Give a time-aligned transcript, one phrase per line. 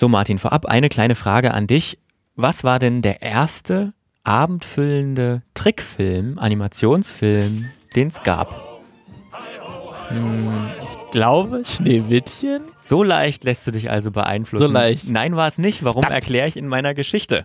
[0.00, 1.98] So, Martin, vorab eine kleine Frage an dich.
[2.34, 3.92] Was war denn der erste
[4.24, 8.80] abendfüllende Trickfilm, Animationsfilm, den es gab?
[10.08, 12.62] Hm, ich glaube, Schneewittchen.
[12.78, 14.68] So leicht lässt du dich also beeinflussen.
[14.68, 15.10] So leicht.
[15.10, 15.84] Nein, war es nicht.
[15.84, 17.42] Warum erkläre ich in meiner Geschichte?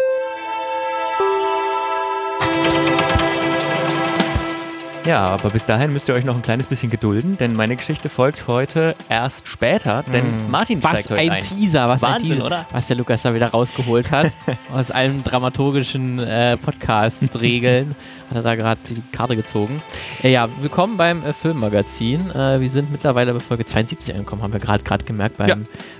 [5.05, 8.09] Ja, aber bis dahin müsst ihr euch noch ein kleines bisschen gedulden, denn meine Geschichte
[8.09, 10.49] folgt heute erst später, denn Mm.
[10.49, 11.43] Martin Was steigt heute ein ein.
[11.43, 12.65] Teaser, was ein Wahnsinn, Teaser, oder?
[12.71, 14.31] was der Lukas da wieder rausgeholt hat
[14.71, 17.93] aus allen dramaturgischen äh, Podcast-Regeln.
[18.29, 19.81] hat er da gerade die Karte gezogen.
[20.23, 22.31] Äh, ja, willkommen beim äh, Filmmagazin.
[22.31, 25.55] Äh, wir sind mittlerweile bei Folge 72 angekommen, haben wir gerade gerade gemerkt beim, Ja.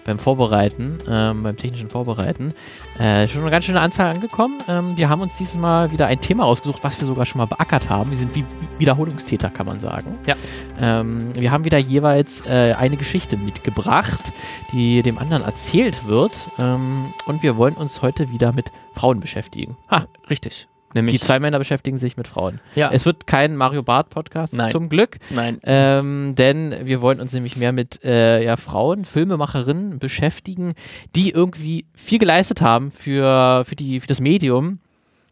[0.06, 2.54] beim Vorbereiten, ähm, beim technischen Vorbereiten.
[2.98, 4.58] Äh, schon eine ganz schöne Anzahl angekommen.
[4.68, 7.46] Ähm, wir haben uns dieses Mal wieder ein Thema ausgesucht, was wir sogar schon mal
[7.46, 8.10] beackert haben.
[8.10, 10.18] Wir sind wie wie Wiederholungstäter, kann man sagen.
[10.26, 10.36] Ja.
[10.80, 14.34] Ähm, wir haben wieder jeweils äh, eine Geschichte mitgebracht,
[14.72, 16.34] die dem anderen erzählt wird.
[16.58, 19.78] Ähm, und wir wollen uns heute wieder mit Frauen beschäftigen.
[19.92, 20.68] Ha, Richtig.
[20.96, 22.62] Nämlich, die zwei Männer beschäftigen sich mit Frauen.
[22.74, 27.34] ja, Es wird kein Mario Bart Podcast zum Glück, nein, ähm, denn wir wollen uns
[27.34, 30.74] nämlich mehr mit äh, ja, Frauen, Filmemacherinnen beschäftigen,
[31.16, 34.80] die irgendwie viel geleistet haben für, für, die, für das Medium,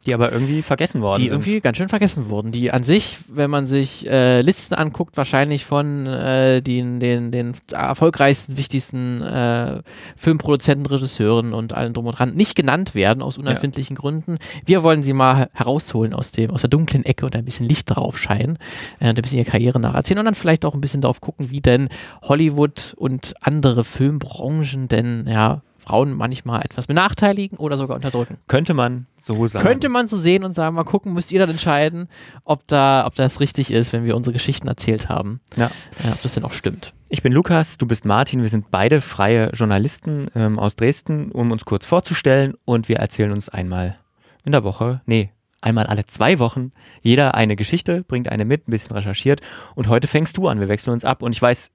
[0.05, 1.33] die aber irgendwie vergessen worden die sind.
[1.33, 2.51] irgendwie ganz schön vergessen wurden.
[2.51, 7.53] Die an sich, wenn man sich äh, Listen anguckt, wahrscheinlich von äh, den, den, den
[7.71, 9.81] erfolgreichsten, wichtigsten äh,
[10.17, 14.39] Filmproduzenten, Regisseuren und allen drum und dran nicht genannt werden aus unerfindlichen Gründen.
[14.65, 17.89] Wir wollen sie mal herausholen aus, dem, aus der dunklen Ecke und ein bisschen Licht
[17.89, 18.57] drauf scheinen
[18.99, 21.49] äh, und ein bisschen ihre Karriere nacherzählen und dann vielleicht auch ein bisschen darauf gucken,
[21.49, 21.87] wie denn
[22.23, 28.37] Hollywood und andere Filmbranchen denn ja Frauen manchmal etwas benachteiligen oder sogar unterdrücken.
[28.47, 29.65] Könnte man so sagen.
[29.65, 32.07] Könnte man so sehen und sagen, mal gucken, müsst ihr dann entscheiden,
[32.43, 35.41] ob, da, ob das richtig ist, wenn wir unsere Geschichten erzählt haben.
[35.55, 35.67] Ja.
[36.03, 36.93] Äh, ob das denn auch stimmt.
[37.09, 38.41] Ich bin Lukas, du bist Martin.
[38.41, 42.55] Wir sind beide freie Journalisten ähm, aus Dresden, um uns kurz vorzustellen.
[42.65, 43.97] Und wir erzählen uns einmal
[44.45, 48.71] in der Woche, nee, einmal alle zwei Wochen, jeder eine Geschichte, bringt eine mit, ein
[48.71, 49.41] bisschen recherchiert.
[49.75, 50.59] Und heute fängst du an.
[50.59, 51.21] Wir wechseln uns ab.
[51.21, 51.71] Und ich weiß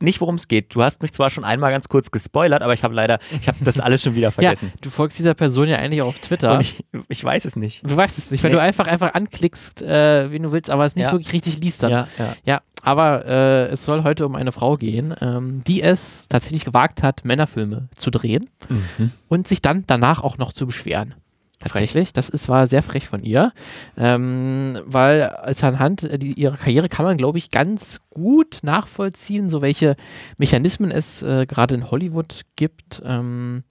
[0.00, 0.74] nicht, worum es geht.
[0.74, 3.58] Du hast mich zwar schon einmal ganz kurz gespoilert, aber ich habe leider, ich habe
[3.64, 4.70] das alles schon wieder vergessen.
[4.74, 6.60] Ja, du folgst dieser Person ja eigentlich auch auf Twitter.
[6.60, 7.82] Ich, ich weiß es nicht.
[7.88, 8.56] du weißt es nicht, weil Nee.
[8.56, 11.12] du einfach, einfach anklickst, äh, wen du willst, aber es nicht Ja.
[11.12, 11.90] wirklich richtig liest dann.
[11.90, 12.34] Ja, ja.
[12.44, 17.02] Ja, aber äh, es soll heute um eine Frau gehen, ähm, die es tatsächlich gewagt
[17.02, 19.12] hat, Männerfilme zu drehen Mhm.
[19.28, 21.14] und sich dann danach auch noch zu beschweren.
[21.62, 23.52] Tatsächlich, das ist, war sehr frech von ihr,
[23.96, 29.62] ähm, weil als anhand äh, ihrer Karriere kann man, glaube ich, ganz gut nachvollziehen, so
[29.62, 29.96] welche
[30.38, 33.62] Mechanismen es äh, gerade in Hollywood gibt, ähm,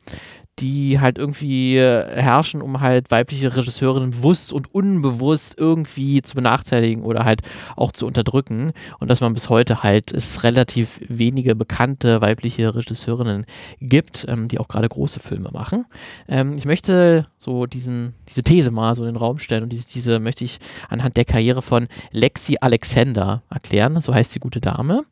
[0.61, 7.03] die halt irgendwie äh, herrschen, um halt weibliche Regisseurinnen bewusst und unbewusst irgendwie zu benachteiligen
[7.03, 7.41] oder halt
[7.75, 8.71] auch zu unterdrücken.
[8.99, 13.45] Und dass man bis heute halt es relativ wenige bekannte weibliche Regisseurinnen
[13.79, 15.85] gibt, ähm, die auch gerade große Filme machen.
[16.27, 19.87] Ähm, ich möchte so diesen, diese These mal so in den Raum stellen und diese,
[19.91, 23.99] diese möchte ich anhand der Karriere von Lexi Alexander erklären.
[24.01, 25.03] So heißt die gute Dame.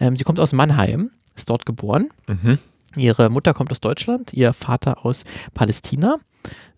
[0.00, 2.08] Ähm, sie kommt aus Mannheim, ist dort geboren.
[2.26, 2.58] Mhm.
[2.96, 5.24] Ihre Mutter kommt aus Deutschland, ihr Vater aus
[5.54, 6.16] Palästina.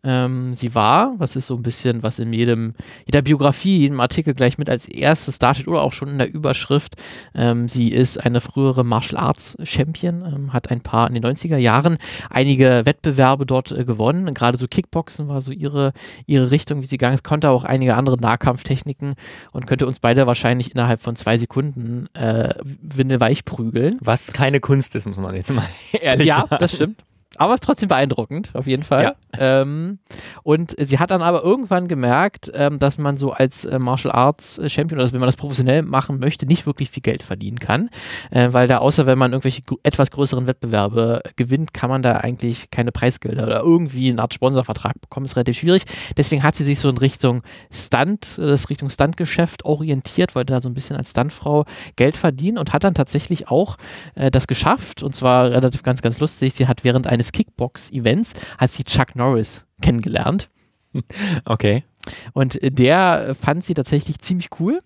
[0.05, 2.75] Ähm, sie war, was ist so ein bisschen, was in jedem,
[3.06, 6.95] jeder Biografie, jedem Artikel gleich mit als erstes darsteht oder auch schon in der Überschrift.
[7.34, 11.56] Ähm, sie ist eine frühere Martial Arts Champion, ähm, hat ein paar in den 90er
[11.56, 11.99] Jahren
[12.31, 14.33] einige Wettbewerbe dort äh, gewonnen.
[14.34, 15.93] Gerade so Kickboxen war so ihre,
[16.27, 19.15] ihre Richtung, wie sie gegangen ist, konnte auch einige andere Nahkampftechniken
[19.53, 23.99] und könnte uns beide wahrscheinlich innerhalb von zwei Sekunden äh, windelweich prügeln.
[24.00, 26.56] Was keine Kunst ist, muss man jetzt mal ehrlich ja, sagen.
[26.61, 27.03] das stimmt.
[27.37, 29.15] Aber es ist trotzdem beeindruckend, auf jeden Fall.
[29.37, 29.99] Ähm,
[30.43, 34.59] und sie hat dann aber irgendwann gemerkt, ähm, dass man so als äh, Martial Arts
[34.59, 37.91] äh, Champion, oder wenn man das professionell machen möchte, nicht wirklich viel Geld verdienen kann.
[38.31, 42.71] Äh, weil da, außer wenn man irgendwelche etwas größeren Wettbewerbe gewinnt, kann man da eigentlich
[42.71, 45.27] keine Preisgelder oder irgendwie eine Art Sponsorvertrag bekommen.
[45.27, 45.83] Ist relativ schwierig.
[46.17, 50.69] Deswegen hat sie sich so in Richtung Stunt, das Richtung Stuntgeschäft orientiert, wollte da so
[50.69, 51.65] ein bisschen als Stuntfrau
[51.97, 53.77] Geld verdienen und hat dann tatsächlich auch
[54.15, 56.55] äh, das geschafft und zwar relativ ganz, ganz lustig.
[56.55, 60.49] Sie hat während eines Kickbox-Events hat sie Chuck Norris kennengelernt
[61.44, 61.85] Okay.
[62.32, 64.81] und der fand sie tatsächlich ziemlich cool.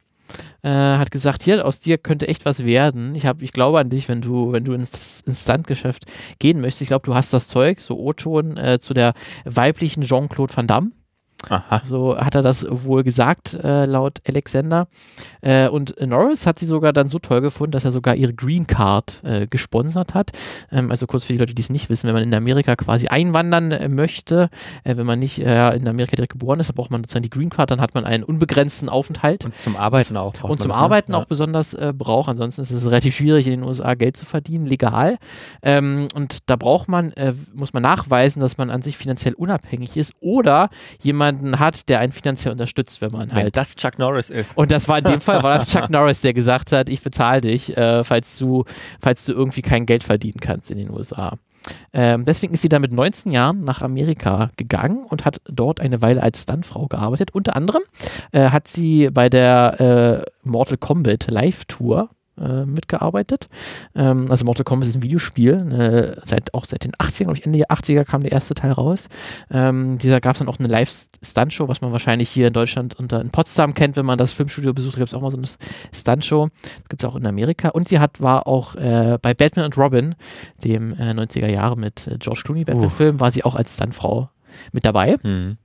[0.62, 3.14] Äh, hat gesagt, hier, aus dir könnte echt was werden.
[3.14, 6.06] Ich, hab, ich glaube an dich, wenn du, wenn du ins, ins Stuntgeschäft
[6.38, 6.82] gehen möchtest.
[6.82, 9.12] Ich glaube, du hast das Zeug, so O-Ton, äh, zu der
[9.44, 10.92] weiblichen Jean-Claude Van Damme.
[11.48, 11.82] Aha.
[11.84, 14.88] So hat er das wohl gesagt, äh, laut Alexander.
[15.40, 18.66] Äh, und Norris hat sie sogar dann so toll gefunden, dass er sogar ihre Green
[18.66, 20.30] Card äh, gesponsert hat.
[20.70, 23.08] Ähm, also kurz für die Leute, die es nicht wissen, wenn man in Amerika quasi
[23.08, 24.50] einwandern äh, möchte,
[24.84, 27.30] äh, wenn man nicht äh, in Amerika direkt geboren ist, dann braucht man sozusagen die
[27.30, 29.44] Green Card, dann hat man einen unbegrenzten Aufenthalt.
[29.44, 30.34] Und zum Arbeiten auch.
[30.44, 30.82] Und zum das, ne?
[30.82, 31.18] Arbeiten ne?
[31.18, 32.28] auch besonders braucht.
[32.28, 35.18] Ansonsten ist es relativ schwierig, in den USA Geld zu verdienen, legal.
[35.62, 37.12] Ähm, und da braucht man,
[37.54, 42.00] muss man nachweisen, dass man an sich finanziell unabhängig ist oder jemand jemanden hat, der
[42.00, 43.46] einen finanziell unterstützt, wenn man halt.
[43.46, 44.56] Wenn das Chuck Norris ist.
[44.56, 47.40] Und das war in dem Fall, war das Chuck Norris, der gesagt hat, ich bezahle
[47.40, 48.64] dich, äh, falls, du,
[49.00, 51.38] falls du irgendwie kein Geld verdienen kannst in den USA.
[51.92, 56.02] Ähm, deswegen ist sie dann mit 19 Jahren nach Amerika gegangen und hat dort eine
[56.02, 57.30] Weile als Stuntfrau gearbeitet.
[57.32, 57.82] Unter anderem
[58.32, 63.48] äh, hat sie bei der äh, Mortal Kombat Live Tour äh, mitgearbeitet.
[63.94, 67.46] Ähm, also Mortal Kombat ist ein Videospiel, äh, seit, auch seit den 80ern, glaube ich,
[67.46, 69.08] Ende der 80er kam der erste Teil raus.
[69.50, 73.20] Ähm, dieser gab es dann auch eine Live-Stunt-Show, was man wahrscheinlich hier in Deutschland unter
[73.20, 75.46] in Potsdam kennt, wenn man das Filmstudio besucht, gibt es auch mal so eine
[75.92, 76.48] Stunt-Show.
[76.62, 77.68] Das gibt es auch in Amerika.
[77.68, 80.14] Und sie hat, war auch äh, bei Batman und Robin,
[80.64, 84.30] dem 90er äh, Jahre mit äh, George Clooney Batman-Film, war sie auch als Stuntfrau
[84.72, 85.18] mit dabei.
[85.22, 85.58] Mhm.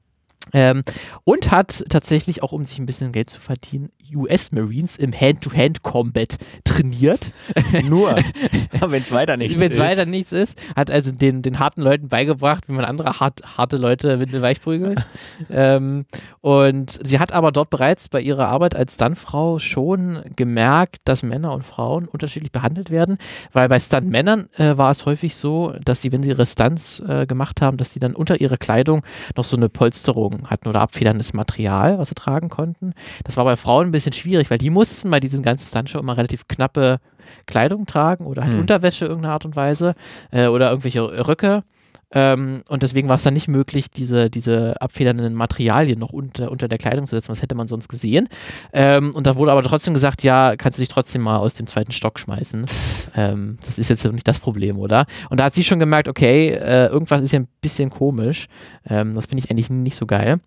[0.54, 0.84] Ähm,
[1.24, 6.38] und hat tatsächlich auch, um sich ein bisschen Geld zu verdienen, US Marines im Hand-to-Hand-Combat
[6.64, 7.32] trainiert.
[7.84, 8.16] Nur,
[8.80, 10.62] wenn es weiter nichts Wenn es weiter nichts ist.
[10.76, 15.06] Hat also den, den harten Leuten beigebracht, wie man andere hart, harte Leute windelweich prügelt.
[15.50, 16.06] ähm,
[16.42, 21.54] und sie hat aber dort bereits bei ihrer Arbeit als Stuntfrau schon gemerkt, dass Männer
[21.54, 23.18] und Frauen unterschiedlich behandelt werden,
[23.54, 27.26] weil bei Stuntmännern äh, war es häufig so, dass sie, wenn sie ihre Stunts äh,
[27.26, 29.04] gemacht haben, dass sie dann unter ihrer Kleidung
[29.36, 32.94] noch so eine Polsterung hatten oder abfederndes Material, was sie tragen konnten.
[33.24, 36.18] Das war bei Frauen ein bisschen schwierig, weil die mussten bei diesen ganzen Stuntshow immer
[36.18, 37.00] relativ knappe
[37.46, 38.62] Kleidung tragen oder halt hm.
[38.62, 39.96] Unterwäsche irgendeiner Art und Weise
[40.32, 41.64] äh, oder irgendwelche Röcke.
[42.12, 46.68] Ähm, und deswegen war es dann nicht möglich, diese, diese abfedernden Materialien noch unter, unter
[46.68, 47.32] der Kleidung zu setzen.
[47.32, 48.30] Was hätte man sonst gesehen?
[48.72, 51.68] Ähm, und da wurde aber trotzdem gesagt, ja, kannst du dich trotzdem mal aus dem
[51.68, 52.66] zweiten Stock schmeißen.
[53.16, 55.06] ähm, das ist jetzt nicht das Problem, oder?
[55.30, 58.48] Und da hat sie schon gemerkt, okay, äh, irgendwas ist ja ein bisschen komisch.
[58.90, 60.40] Ähm, das finde ich eigentlich nicht so geil.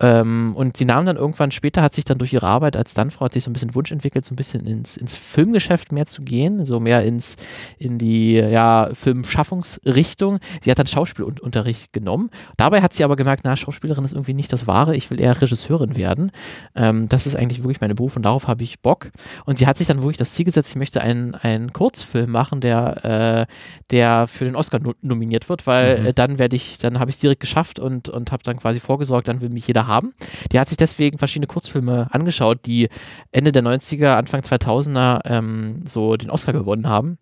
[0.00, 3.26] Ähm, und sie nahm dann irgendwann später, hat sich dann durch ihre Arbeit als Stuntfrau,
[3.26, 6.22] hat sich so ein bisschen Wunsch entwickelt, so ein bisschen ins, ins Filmgeschäft mehr zu
[6.22, 7.36] gehen, so mehr ins,
[7.78, 10.40] in die ja, Filmschaffungsrichtung.
[10.62, 12.30] Sie hat dann Schauspiel Schauspielunterricht genommen.
[12.56, 15.40] Dabei hat sie aber gemerkt, na, Schauspielerin ist irgendwie nicht das Wahre, ich will eher
[15.40, 16.32] Regisseurin werden.
[16.74, 19.10] Ähm, das ist eigentlich wirklich meine Beruf und darauf habe ich Bock.
[19.44, 22.60] Und sie hat sich dann wirklich das Ziel gesetzt, ich möchte einen, einen Kurzfilm machen,
[22.60, 23.52] der, äh,
[23.90, 26.06] der für den Oscar no nominiert wird, weil mhm.
[26.06, 28.80] äh, dann werde ich, dann habe ich es direkt geschafft und, und habe dann quasi
[28.80, 30.14] vorgesorgt, dann will mich jeder haben.
[30.52, 32.88] Die hat sich deswegen verschiedene Kurzfilme angeschaut, die
[33.32, 37.18] Ende der 90er, Anfang 2000er ähm, so den Oscar gewonnen haben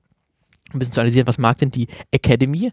[0.74, 2.72] ein bisschen zu analysieren, was mag denn die Academy?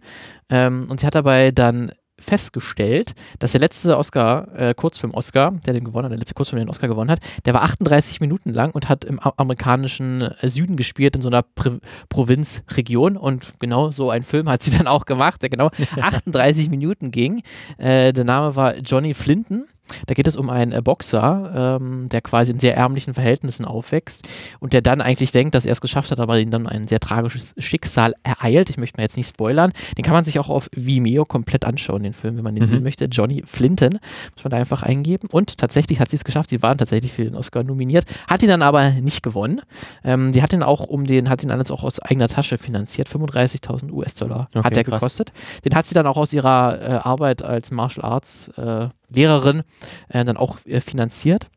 [0.50, 5.84] Ähm, und sie hat dabei dann festgestellt, dass der letzte Oscar, äh, Kurzfilm-Oscar, der den
[5.84, 8.90] gewonnen hat, der letzte Kurzfilm, den Oscar gewonnen hat, der war 38 Minuten lang und
[8.90, 11.80] hat im amerikanischen äh, Süden gespielt, in so einer Pri
[12.10, 13.18] Provinzregion.
[13.18, 15.70] Und genau so ein Film hat sie dann auch gemacht, der genau
[16.02, 17.42] 38 Minuten ging.
[17.78, 19.66] Äh, der Name war Johnny Flinton.
[20.08, 24.28] Da geht es um einen äh, Boxer, ähm, der quasi in sehr ärmlichen Verhältnissen aufwächst
[24.60, 27.00] und der dann eigentlich denkt, dass er es geschafft hat, aber ihn dann ein sehr
[27.00, 28.70] tragisches Schicksal ereilt.
[28.70, 29.72] Ich möchte mal jetzt nicht spoilern.
[29.98, 32.70] Den kann man sich auch auf Vimeo komplett anschauen, den Film, wenn man den mhm.
[32.70, 33.06] sehen möchte.
[33.06, 34.00] Johnny Flinton,
[34.36, 35.28] muss man da einfach eingeben.
[35.32, 36.50] Und tatsächlich hat sie es geschafft.
[36.50, 39.62] Sie waren tatsächlich für den Oscar nominiert, hat ihn dann aber nicht gewonnen.
[40.04, 43.08] Ähm, die hat ihn auch um den, hat ihn alles auch aus eigener Tasche finanziert.
[43.08, 45.32] 35.000 US-Dollar okay, hat er gekostet.
[45.66, 49.64] Den hat sie dann auch aus ihrer äh, Arbeit als Martial Arts äh, Lehrerin
[50.10, 51.48] äh, dann auch äh, finanziert.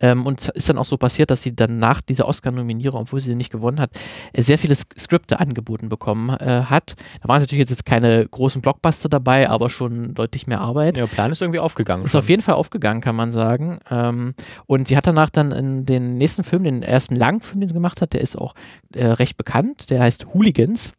[0.00, 3.34] Ähm, und ist dann auch so passiert, dass sie dann nach dieser Oscar-Nominierung, obwohl sie
[3.34, 3.90] nicht gewonnen hat,
[4.32, 6.94] äh, sehr viele Skripte angeboten bekommen äh, hat.
[7.22, 10.96] Da waren natürlich jetzt keine großen Blockbuster dabei, aber schon deutlich mehr Arbeit.
[10.96, 12.04] Der Plan ist irgendwie aufgegangen.
[12.04, 12.18] Ist schon.
[12.18, 13.80] auf jeden Fall aufgegangen, kann man sagen.
[13.90, 14.34] Ähm,
[14.66, 18.00] und sie hat danach dann in den nächsten Film, den ersten Langfilm, den sie gemacht
[18.02, 18.54] hat, der ist auch
[18.94, 20.92] äh, recht bekannt, der heißt Hooligans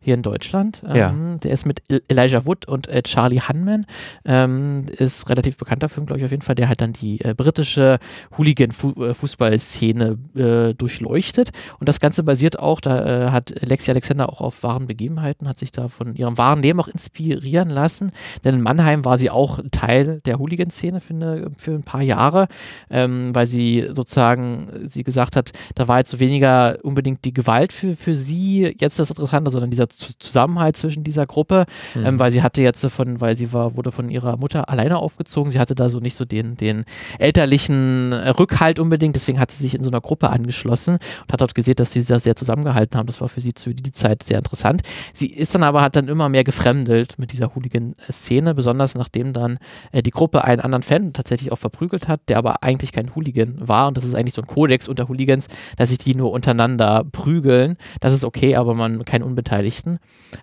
[0.00, 0.82] hier in Deutschland.
[0.86, 1.10] Ja.
[1.10, 3.86] Ähm, der ist mit Elijah Wood und äh, Charlie Hunman.
[4.24, 7.34] Ähm, ist relativ bekannter Film, glaube ich, auf jeden Fall, der halt dann die äh,
[7.34, 7.98] britische
[8.36, 11.50] Hooligan-Fußballszene äh, durchleuchtet.
[11.78, 15.58] Und das Ganze basiert auch, da äh, hat Lexi Alexander auch auf wahren Begebenheiten, hat
[15.58, 18.12] sich da von ihrem wahren Leben auch inspirieren lassen.
[18.44, 22.48] Denn in Mannheim war sie auch Teil der Hooligan-Szene für, für ein paar Jahre,
[22.90, 27.72] ähm, weil sie sozusagen, sie gesagt hat, da war jetzt so weniger unbedingt die Gewalt
[27.72, 32.06] für, für sie jetzt das Interessante, sondern dann dieser Zusammenhalt zwischen dieser Gruppe, mhm.
[32.06, 35.50] ähm, weil sie hatte jetzt von, weil sie war, wurde von ihrer Mutter alleine aufgezogen,
[35.50, 36.84] sie hatte da so nicht so den, den
[37.18, 41.54] elterlichen Rückhalt unbedingt, deswegen hat sie sich in so einer Gruppe angeschlossen und hat dort
[41.54, 43.06] gesehen, dass sie da sehr zusammengehalten haben.
[43.06, 44.82] Das war für sie zu die Zeit sehr interessant.
[45.12, 49.58] Sie ist dann aber, hat dann immer mehr gefremdelt mit dieser Hooligan-Szene, besonders nachdem dann
[49.92, 53.56] äh, die Gruppe einen anderen Fan tatsächlich auch verprügelt hat, der aber eigentlich kein Hooligan
[53.58, 57.04] war und das ist eigentlich so ein Kodex unter Hooligans, dass sich die nur untereinander
[57.10, 57.76] prügeln.
[58.00, 59.57] Das ist okay, aber man keinen Unbeteiligten.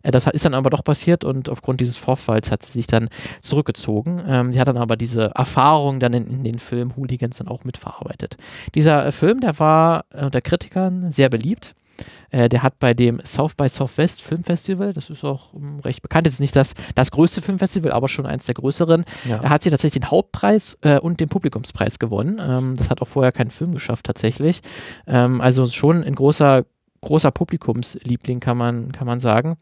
[0.03, 3.09] Äh, das ist dann aber doch passiert und aufgrund dieses Vorfalls hat sie sich dann
[3.41, 4.23] zurückgezogen.
[4.27, 7.63] Ähm, sie hat dann aber diese Erfahrung dann in, in den Film Hooligans dann auch
[7.63, 8.37] mitverarbeitet.
[8.73, 11.75] Dieser äh, Film, der war unter Kritikern sehr beliebt.
[12.31, 16.27] Äh, der hat bei dem South by Southwest Filmfestival, das ist auch um, recht bekannt,
[16.27, 19.05] das ist nicht das, das größte Filmfestival, aber schon eins der größeren.
[19.27, 19.37] Ja.
[19.41, 22.41] Er hat sich tatsächlich den Hauptpreis äh, und den Publikumspreis gewonnen.
[22.41, 24.61] Ähm, das hat auch vorher keinen Film geschafft, tatsächlich.
[25.07, 26.65] Ähm, also schon ein großer,
[27.05, 29.57] großer Publikumsliebling, kann man, kann man sagen.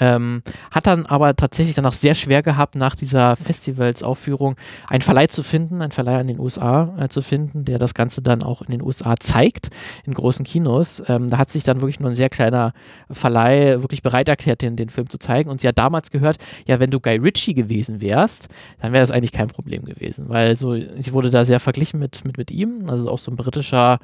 [0.00, 4.56] Ähm, hat dann aber tatsächlich danach sehr schwer gehabt, nach dieser Festivalsaufführung
[4.88, 8.22] einen Verleih zu finden, einen Verleih in den USA äh, zu finden, der das Ganze
[8.22, 9.70] dann auch in den USA zeigt,
[10.04, 11.02] in großen Kinos.
[11.08, 12.72] Ähm, da hat sich dann wirklich nur ein sehr kleiner
[13.10, 15.50] Verleih wirklich bereit erklärt, den, den Film zu zeigen.
[15.50, 18.48] Und sie hat damals gehört, ja, wenn du Guy Ritchie gewesen wärst,
[18.80, 22.24] dann wäre das eigentlich kein Problem gewesen, weil so, sie wurde da sehr verglichen mit,
[22.24, 23.98] mit, mit ihm, also auch so ein britischer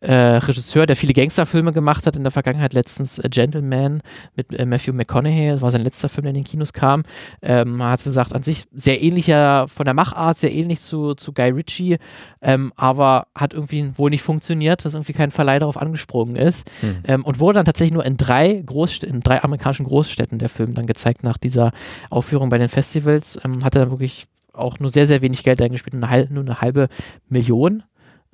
[0.00, 4.02] äh, Regisseur, der viele Gangsterfilme gemacht hat in der Vergangenheit, letztens äh, Gentleman
[4.36, 7.02] mit äh, Matthew McConaughey, das war sein letzter Film, der in den Kinos kam.
[7.42, 11.32] Ähm, man hat gesagt, an sich sehr ähnlicher von der Machart, sehr ähnlich zu, zu
[11.32, 11.98] Guy Ritchie,
[12.42, 16.96] ähm, aber hat irgendwie wohl nicht funktioniert, dass irgendwie kein Verleih darauf angesprungen ist mhm.
[17.04, 20.74] ähm, und wurde dann tatsächlich nur in drei Großstädten, in drei amerikanischen Großstädten der Film
[20.74, 21.72] dann gezeigt nach dieser
[22.10, 23.38] Aufführung bei den Festivals.
[23.44, 26.60] Ähm, hatte dann wirklich auch nur sehr, sehr wenig Geld eingespielt, nur eine, nur eine
[26.60, 26.88] halbe
[27.28, 27.82] Million.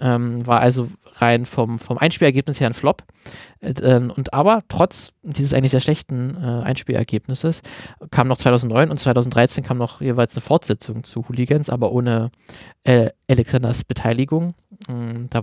[0.03, 3.05] Ähm, war also rein vom, vom Einspielergebnis her ein Flop.
[3.61, 7.63] Äh, und aber trotz dieses eigentlich sehr schlechten äh, Einspielergebnisses
[8.11, 12.31] kam noch 2009 und 2013 kam noch jeweils eine Fortsetzung zu Hooligans, aber ohne
[12.85, 14.55] äh, Alexanders Beteiligung.
[14.89, 15.43] Ähm, da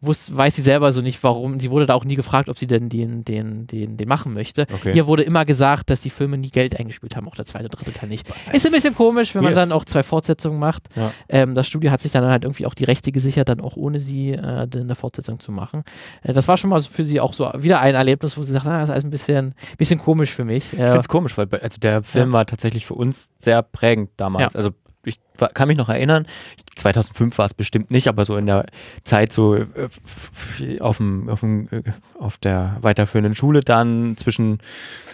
[0.00, 1.60] wusste, weiß sie selber so nicht, warum.
[1.60, 4.66] Sie wurde da auch nie gefragt, ob sie denn den, den, den, den machen möchte.
[4.72, 4.92] Okay.
[4.94, 7.92] Ihr wurde immer gesagt, dass die Filme nie Geld eingespielt haben, auch der zweite, dritte
[7.92, 8.26] Teil nicht.
[8.52, 10.88] Ist ein bisschen komisch, wenn man dann auch zwei Fortsetzungen macht.
[10.94, 11.12] Ja.
[11.28, 14.00] Ähm, das Studio hat sich dann halt irgendwie auch die Rechte gesichert, dann auch ohne
[14.00, 15.84] sie äh, eine Fortsetzung zu machen.
[16.22, 18.66] Äh, das war schon mal für sie auch so wieder ein Erlebnis, wo sie sagt,
[18.66, 20.72] ah, das ist alles ein bisschen, bisschen komisch für mich.
[20.72, 22.32] Ich finde es komisch, weil also der Film ja.
[22.32, 24.54] war tatsächlich für uns sehr prägend damals.
[24.54, 24.58] Ja.
[24.58, 24.70] Also
[25.08, 25.18] ich
[25.54, 26.26] kann mich noch erinnern,
[26.76, 28.66] 2005 war es bestimmt nicht, aber so in der
[29.04, 29.66] Zeit so äh,
[30.80, 31.82] auf, dem, auf, dem, äh,
[32.18, 34.58] auf der weiterführenden Schule dann zwischen,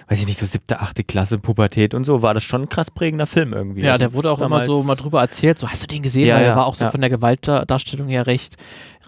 [0.09, 2.91] weiß ich nicht, so siebte, achte Klasse, Pubertät und so, war das schon ein krass
[2.91, 3.83] prägender Film irgendwie.
[3.83, 6.29] Ja, also der wurde auch immer so mal drüber erzählt, so hast du den gesehen,
[6.29, 6.91] ja, weil er war auch so ja.
[6.91, 8.57] von der Gewaltdarstellung her recht,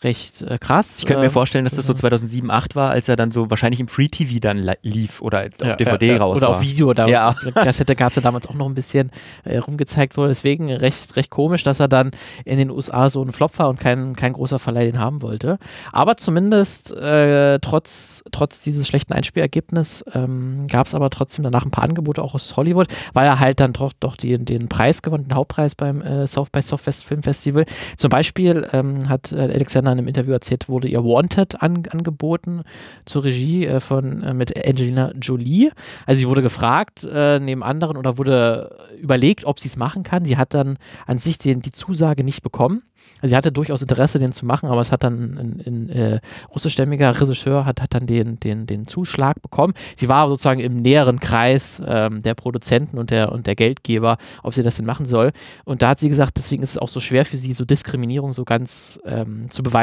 [0.06, 1.00] recht äh, krass.
[1.00, 3.50] Ich könnte mir ähm, vorstellen, dass das so 2007, 2008 war, als er dann so
[3.50, 6.56] wahrscheinlich im Free TV dann lief oder auf ja, DVD ja, raus Oder war.
[6.56, 7.34] auf Video, da ja.
[7.54, 9.10] Kassette gab es ja damals auch noch ein bisschen
[9.44, 10.28] äh, rumgezeigt wurde.
[10.28, 12.12] Deswegen recht, recht komisch, dass er dann
[12.44, 15.58] in den USA so ein Flop war und kein, kein großer Verleih den haben wollte.
[15.92, 21.70] Aber zumindest äh, trotz, trotz dieses schlechten Einspielergebnisses ähm, gab es aber trotzdem danach ein
[21.70, 25.24] paar Angebote auch aus Hollywood, weil er halt dann doch, doch die, den Preis gewonnen,
[25.24, 27.64] den Hauptpreis beim äh, South by Southwest Film Festival.
[27.96, 32.62] Zum Beispiel ähm, hat äh, Alexander in einem Interview erzählt, wurde ihr Wanted an, angeboten
[33.04, 35.70] zur Regie äh, von äh, mit Angelina Jolie.
[36.06, 40.24] Also sie wurde gefragt äh, neben anderen oder wurde überlegt, ob sie es machen kann.
[40.24, 42.82] Sie hat dann an sich den, die Zusage nicht bekommen.
[43.22, 45.88] Also sie hatte durchaus Interesse, den zu machen, aber es hat dann ein, ein, ein
[45.90, 46.20] äh,
[46.54, 49.72] russischstämmiger Regisseur hat, hat dann den, den, den Zuschlag bekommen.
[49.96, 54.54] Sie war sozusagen im näheren Kreis ähm, der Produzenten und der, und der Geldgeber, ob
[54.54, 55.32] sie das denn machen soll.
[55.64, 58.32] Und da hat sie gesagt, deswegen ist es auch so schwer für sie, so Diskriminierung
[58.32, 59.75] so ganz ähm, zu beweisen,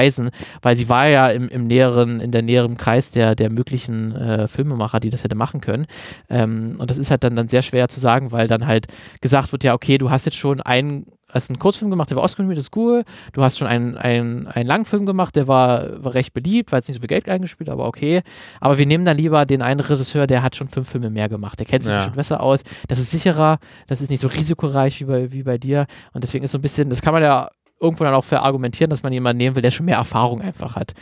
[0.62, 4.48] weil sie war ja im, im näheren, in der näheren Kreis der, der möglichen äh,
[4.48, 5.86] Filmemacher, die das hätte machen können.
[6.30, 8.88] Ähm, und das ist halt dann, dann sehr schwer zu sagen, weil dann halt
[9.22, 12.24] gesagt wird, ja, okay, du hast jetzt schon einen hast einen Kurzfilm gemacht, der war
[12.24, 13.04] Oscar das ist cool.
[13.34, 16.88] Du hast schon einen, einen, einen Langfilm gemacht, der war, war recht beliebt, weil es
[16.88, 18.22] nicht so viel Geld eingespielt, aber okay.
[18.60, 21.60] Aber wir nehmen dann lieber den einen Regisseur, der hat schon fünf Filme mehr gemacht.
[21.60, 22.04] Der kennt sich ja.
[22.04, 22.64] schon besser aus.
[22.88, 25.88] Das ist sicherer, das ist nicht so risikoreich wie bei, wie bei dir.
[26.14, 27.50] Und deswegen ist so ein bisschen, das kann man ja
[27.84, 30.94] irgendwo dann auch verargumentieren, dass man jemanden nehmen will, der schon mehr Erfahrung einfach hat.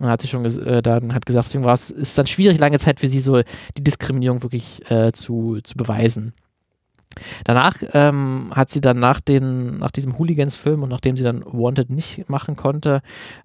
[0.00, 2.78] Und hat sie schon äh, dann hat gesagt, deswegen war es ist dann schwierig lange
[2.78, 3.42] Zeit für sie so
[3.76, 6.32] die Diskriminierung wirklich äh, zu, zu beweisen.
[7.44, 11.90] Danach ähm, hat sie dann nach, den, nach diesem Hooligans-Film und nachdem sie dann Wanted
[11.90, 13.02] nicht machen konnte,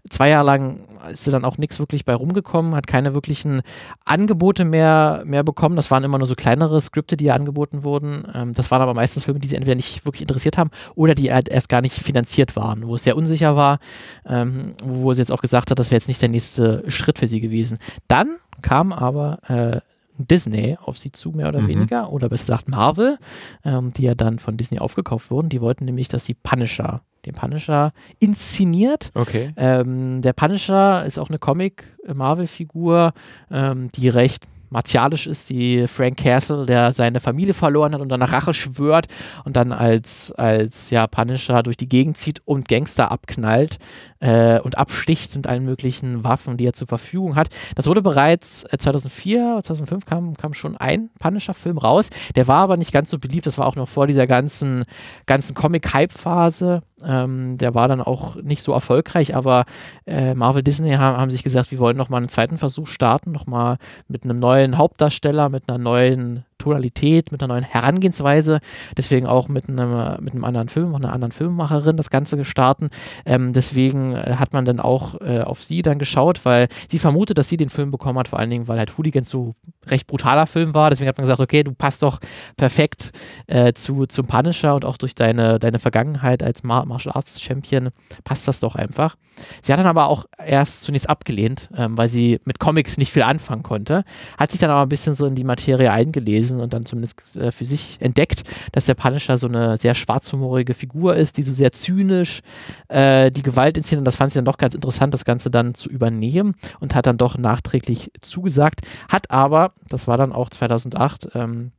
[0.10, 0.80] zwei Jahre lang
[1.12, 3.62] ist sie dann auch nichts wirklich bei rumgekommen, hat keine wirklichen
[4.06, 5.76] Angebote mehr, mehr bekommen.
[5.76, 8.28] Das waren immer nur so kleinere Skripte, die ihr angeboten wurden.
[8.34, 11.32] Ähm, das waren aber meistens Filme, die sie entweder nicht wirklich interessiert haben oder die
[11.32, 13.80] halt erst gar nicht finanziert waren, wo es sehr unsicher war,
[14.26, 17.28] ähm, wo sie jetzt auch gesagt hat, das wäre jetzt nicht der nächste Schritt für
[17.28, 17.78] sie gewesen.
[18.08, 19.82] Dann kam aber äh,
[20.18, 21.68] Disney auf sie zu, mehr oder Mhm.
[21.68, 23.18] weniger, oder besser gesagt Marvel,
[23.64, 25.50] ähm, die ja dann von Disney aufgekauft wurden.
[25.50, 29.12] Die wollten nämlich, dass sie Punisher, den Punisher inszeniert.
[29.14, 29.54] Okay.
[29.58, 33.14] Ähm, der Punisher ist auch eine Comic-Marvel-Figur,
[33.52, 38.20] ähm, die recht martialisch ist, die Frank Castle, der seine Familie verloren hat und dann
[38.20, 39.06] nach Rache schwört
[39.46, 43.78] und dann als, als ja, Punisher durch die Gegend zieht und Gangster abknallt
[44.26, 47.50] äh, und absticht mit allen möglichen Waffen, die er zur Verfügung hat.
[47.76, 52.10] Das wurde bereits äh, 2004 oder 2005 kam, kam schon ein Punisher-Film raus.
[52.36, 53.46] Der war aber nicht ganz so beliebt.
[53.46, 54.84] Das war auch noch vor dieser ganzen,
[55.28, 56.82] ganzen Comic-Hype-Phase.
[57.04, 59.66] Ähm, der war dann auch nicht so erfolgreich, aber
[60.08, 63.78] äh, Marvel Disney haben, haben sich gesagt, wir wollen nochmal einen zweiten Versuch starten, nochmal
[64.08, 68.60] mit einem neuen Hauptdarsteller, mit einer neuen Tonalität, mit einer neuen Herangehensweise,
[68.98, 72.90] deswegen auch mit einem, mit einem anderen Film, einer anderen Filmemacherin das Ganze gestarten.
[73.24, 77.38] Ähm, deswegen äh, hat man dann auch äh, auf sie dann geschaut, weil sie vermutet,
[77.38, 79.54] dass sie den Film bekommen hat, vor allen Dingen, weil halt Hooligans so
[79.86, 80.90] recht brutaler Film war.
[80.90, 82.20] Deswegen hat man gesagt, okay, du passt doch
[82.58, 83.12] perfekt
[83.46, 87.90] äh, zu, zum Punisher und auch durch deine, deine Vergangenheit als Mar Martial Arts Champion
[88.24, 89.16] passt das doch einfach.
[89.62, 93.24] Sie hat dann aber auch erst zunächst abgelehnt, ähm, weil sie mit Comics nicht viel
[93.24, 94.04] anfangen konnte,
[94.38, 97.52] hat sich dann aber ein bisschen so in die Materie eingelesen und dann zumindest äh,
[97.52, 101.72] für sich entdeckt, dass der Punisher so eine sehr schwarzhumorige Figur ist, die so sehr
[101.72, 102.42] zynisch
[102.88, 105.74] äh, die Gewalt inszeniert und das fand sie dann doch ganz interessant, das Ganze dann
[105.76, 111.30] zu übernehmen und hat dann doch nachträglich zugesagt, hat aber, das war dann auch 2008,
[111.36, 111.72] ähm,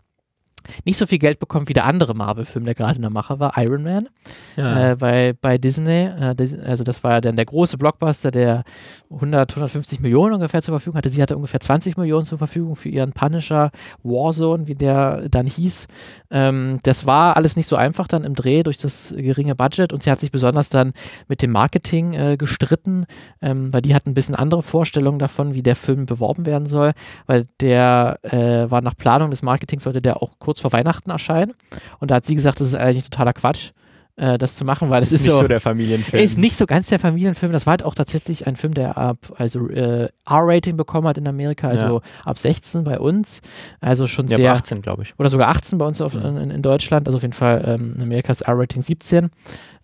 [0.84, 3.52] nicht so viel Geld bekommen wie der andere Marvel-Film, der gerade in der Mache war,
[3.56, 4.08] Iron Man
[4.56, 4.92] Ja.
[4.92, 6.06] äh, bei, bei Disney.
[6.06, 8.64] Äh, also das war ja dann der große Blockbuster, der
[9.10, 11.10] 100, 150 Millionen ungefähr zur Verfügung hatte.
[11.10, 13.70] Sie hatte ungefähr 20 Millionen zur Verfügung für ihren Punisher
[14.02, 15.86] Warzone, wie der dann hieß.
[16.30, 20.02] Ähm, das war alles nicht so einfach dann im Dreh durch das geringe Budget und
[20.02, 20.92] sie hat sich besonders dann
[21.28, 23.06] mit dem Marketing äh, gestritten,
[23.40, 26.92] ähm, weil die hatten ein bisschen andere Vorstellungen davon, wie der Film beworben werden soll,
[27.26, 31.54] weil der äh, war nach Planung des Marketings sollte der auch kurz vor Weihnachten erscheinen.
[31.98, 33.72] Und da hat sie gesagt, das ist eigentlich totaler Quatsch
[34.16, 36.22] äh, das zu machen, weil es ist, nicht so, so der Familienfilm.
[36.24, 37.52] ist nicht so ganz der Familienfilm.
[37.52, 41.28] Das war halt auch tatsächlich ein Film, der ab also äh, R-Rating bekommen hat in
[41.28, 43.40] Amerika, also ab 16 bei uns,
[43.80, 45.14] also schon ja, sehr ab 18, glaube ich.
[45.18, 46.36] oder sogar 18 bei uns auf, Mhm.
[46.38, 47.06] in, in Deutschland.
[47.06, 49.28] Also auf jeden Fall ähm, in Amerika ist R-Rating 17.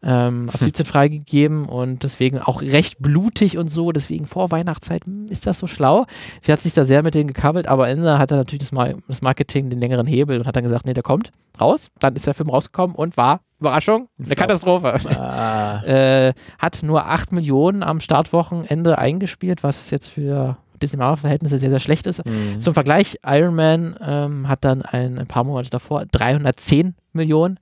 [0.04, 3.92] Ähm, ab 17 freigegeben und deswegen auch recht blutig und so.
[3.92, 6.06] Deswegen vor Weihnachtszeit hm, ist das so schlau.
[6.40, 8.94] Sie hat sich da sehr mit denen gekabbelt, aber Ende hat er natürlich das, Mar
[9.06, 11.90] das Marketing den längeren Hebel und hat dann gesagt, nee, der kommt raus.
[12.00, 14.34] Dann ist der Film rausgekommen und war, Überraschung, eine.
[14.34, 14.94] Katastrophe.
[15.18, 21.58] Ah, Äh, hat nur 8 Millionen am Startwochenende eingespielt, was jetzt für Disney Marvel Verhältnisse
[21.58, 22.26] sehr, sehr schlecht ist.
[22.26, 22.60] mh.
[22.60, 27.58] Zum Vergleich, Iron Man ähm, hat dann ein, ein paar Monate davor 310 Millionen,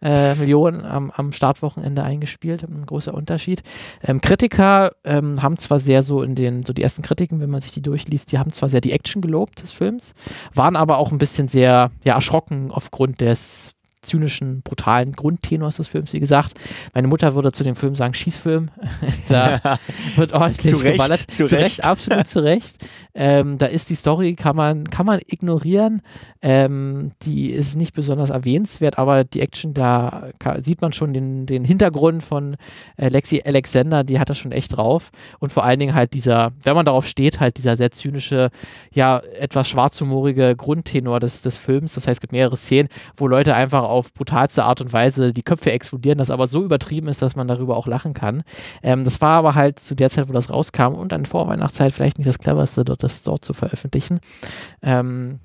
[0.00, 2.62] äh, Millionen am, am Startwochenende eingespielt.
[2.62, 3.62] Ein großer Unterschied.
[4.02, 7.60] Ähm, Kritiker ähm, haben zwar sehr so in den, so die ersten Kritiken, wenn man
[7.60, 10.14] sich die durchliest, die haben zwar sehr die Action gelobt des Films,
[10.54, 16.12] waren aber auch ein bisschen sehr ja, erschrocken aufgrund des zynischen, brutalen Grundtenors des Films,
[16.12, 16.54] wie gesagt.
[16.94, 18.70] Meine Mutter würde zu dem Film sagen, Schießfilm.
[19.28, 19.60] da
[20.16, 21.20] wird ordentlich Zu Recht, geballert.
[21.30, 21.84] zu Recht.
[21.84, 22.76] absolut zu Recht.
[23.14, 26.02] Ähm, da ist die Story, kann man, kann man ignorieren.
[26.40, 31.46] Ähm, die ist nicht besonders erwähnenswert, aber die Action, da ka- sieht man schon den,
[31.46, 32.56] den Hintergrund von
[32.96, 35.10] äh, Lexi Alexander, die hat das schon echt drauf.
[35.38, 38.50] Und vor allen Dingen halt dieser, wenn man darauf steht, halt dieser sehr zynische,
[38.92, 41.94] ja, etwas schwarzhumorige Grundtenor des, des Films.
[41.94, 45.42] Das heißt, es gibt mehrere Szenen, wo Leute einfach auf brutalste Art und Weise die
[45.42, 48.42] Köpfe explodieren, das aber so übertrieben ist, dass man darüber auch lachen kann.
[48.82, 52.18] Ähm, das war aber halt zu der Zeit, wo das rauskam und an Vorweihnachtszeit vielleicht
[52.18, 54.20] nicht das cleverste, dort, das dort zu veröffentlichen.
[54.82, 55.40] Ähm,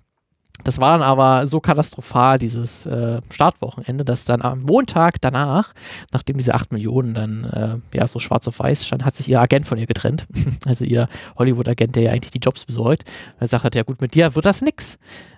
[0.64, 5.74] das war dann aber so katastrophal, dieses äh, Startwochenende, dass dann am Montag danach,
[6.12, 7.44] nachdem diese 8 Millionen dann
[7.94, 10.28] äh, ja so schwarz auf weiß stand, hat sich ihr Agent von ihr getrennt.
[10.66, 13.04] also ihr Hollywood-Agent, der ja eigentlich die Jobs besorgt.
[13.40, 14.98] Er sagt, hat, ja gut, mit dir wird das nix.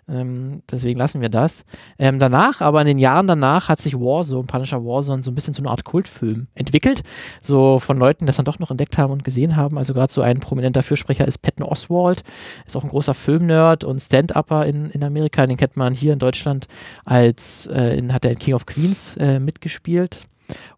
[0.09, 1.65] Ähm, deswegen lassen wir das.
[1.99, 5.53] Ähm, danach, aber in den Jahren danach, hat sich Warzone, Punisher Warzone, so ein bisschen
[5.53, 7.03] zu einer Art Kultfilm entwickelt.
[7.41, 9.77] So von Leuten, die das dann doch noch entdeckt haben und gesehen haben.
[9.77, 12.23] Also gerade so ein prominenter Fürsprecher ist Patton Oswald,
[12.65, 15.45] ist auch ein großer Filmnerd und Stand-Upper in, in Amerika.
[15.45, 16.67] Den kennt man hier in Deutschland
[17.05, 20.17] als, äh, in, hat er in King of Queens äh, mitgespielt.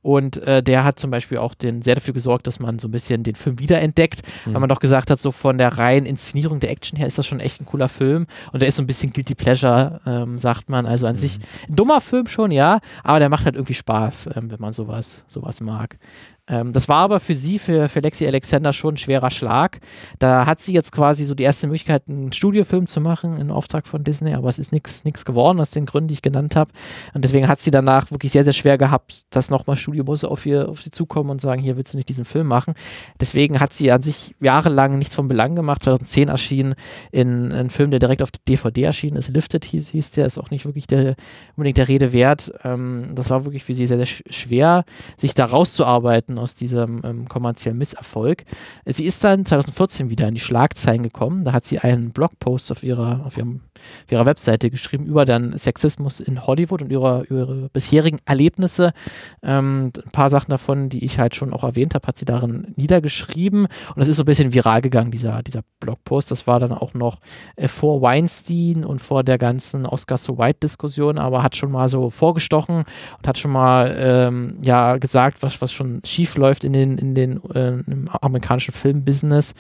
[0.01, 2.91] Und äh, der hat zum Beispiel auch den, sehr dafür gesorgt, dass man so ein
[2.91, 4.53] bisschen den Film wiederentdeckt, Mhm.
[4.53, 7.25] weil man doch gesagt hat, so von der reinen Inszenierung der Action her ist das
[7.25, 8.27] schon echt ein cooler Film.
[8.51, 10.85] Und der ist so ein bisschen Guilty Pleasure, ähm, sagt man.
[10.85, 11.39] Also an sich
[11.69, 15.23] ein dummer Film schon, ja, aber der macht halt irgendwie Spaß, ähm, wenn man sowas,
[15.29, 15.97] sowas mag.
[16.47, 19.79] Ähm, das war aber für sie, für, für Lexi Alexander schon ein schwerer Schlag.
[20.19, 23.87] Da hat sie jetzt quasi so die erste Möglichkeit, einen Studiofilm zu machen in Auftrag
[23.87, 26.71] von Disney, aber es ist nichts geworden aus den Gründen, die ich genannt habe.
[27.13, 30.67] Und deswegen hat sie danach wirklich sehr, sehr schwer gehabt, dass nochmal Studiobusse auf, ihr,
[30.67, 32.73] auf sie zukommen und sagen, hier willst du nicht diesen Film machen.
[33.19, 35.83] Deswegen hat sie an sich jahrelang nichts von Belang gemacht.
[35.83, 36.75] 2010 erschien
[37.11, 40.49] in, ein Film, der direkt auf DVD erschienen ist, Lifted hieß, hieß der, ist auch
[40.49, 41.15] nicht wirklich der,
[41.55, 42.51] unbedingt der Rede wert.
[42.63, 44.83] Ähm, das war wirklich für sie sehr, sehr schwer,
[45.17, 48.43] sich da rauszuarbeiten aus diesem ähm, kommerziellen Misserfolg.
[48.85, 51.43] Sie ist dann 2014 wieder in die Schlagzeilen gekommen.
[51.43, 53.61] Da hat sie einen Blogpost auf ihrer, auf, ihrem,
[54.05, 58.93] auf ihrer Webseite geschrieben über dann Sexismus in Hollywood und ihre, ihre bisherigen Erlebnisse.
[59.43, 62.73] Ähm, ein paar Sachen davon, die ich halt schon auch erwähnt habe, hat sie darin
[62.75, 63.65] niedergeschrieben.
[63.65, 66.31] Und das ist so ein bisschen viral gegangen, dieser, dieser Blogpost.
[66.31, 67.19] Das war dann auch noch
[67.55, 72.09] äh, vor Weinstein und vor der ganzen Oscar so White-Diskussion, aber hat schon mal so
[72.09, 72.83] vorgestochen
[73.17, 77.15] und hat schon mal ähm, ja gesagt, was, was schon schief läuft in den, in
[77.15, 79.53] den äh, im amerikanischen Filmbusiness.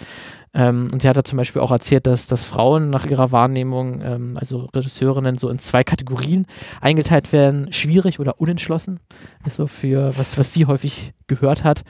[0.53, 4.01] Ähm, und sie hat da zum Beispiel auch erzählt, dass, dass Frauen nach ihrer Wahrnehmung,
[4.01, 6.45] ähm, also Regisseurinnen, so in zwei Kategorien
[6.81, 8.99] eingeteilt werden: schwierig oder unentschlossen.
[9.45, 11.83] Ist so für was, was sie häufig gehört hat.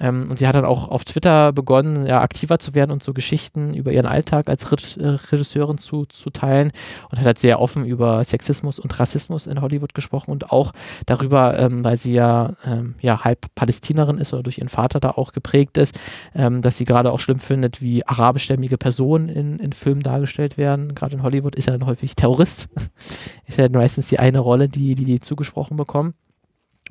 [0.00, 3.12] Ähm, und sie hat dann auch auf Twitter begonnen, ja, aktiver zu werden und so
[3.12, 6.72] Geschichten über ihren Alltag als Re äh, Regisseurin zu, zu teilen
[7.10, 10.72] und hat halt sehr offen über Sexismus und Rassismus in Hollywood gesprochen und auch
[11.06, 15.10] darüber, ähm, weil sie ja, ähm, ja halb Palästinerin ist oder durch ihren Vater da
[15.10, 15.98] auch geprägt ist,
[16.34, 20.94] ähm, dass sie gerade auch schlimm findet, wie arabischstämmige Personen in, in Filmen dargestellt werden.
[20.94, 22.68] Gerade in Hollywood ist er dann häufig Terrorist.
[23.46, 26.14] ist ja meistens die eine Rolle, die die, die zugesprochen bekommen.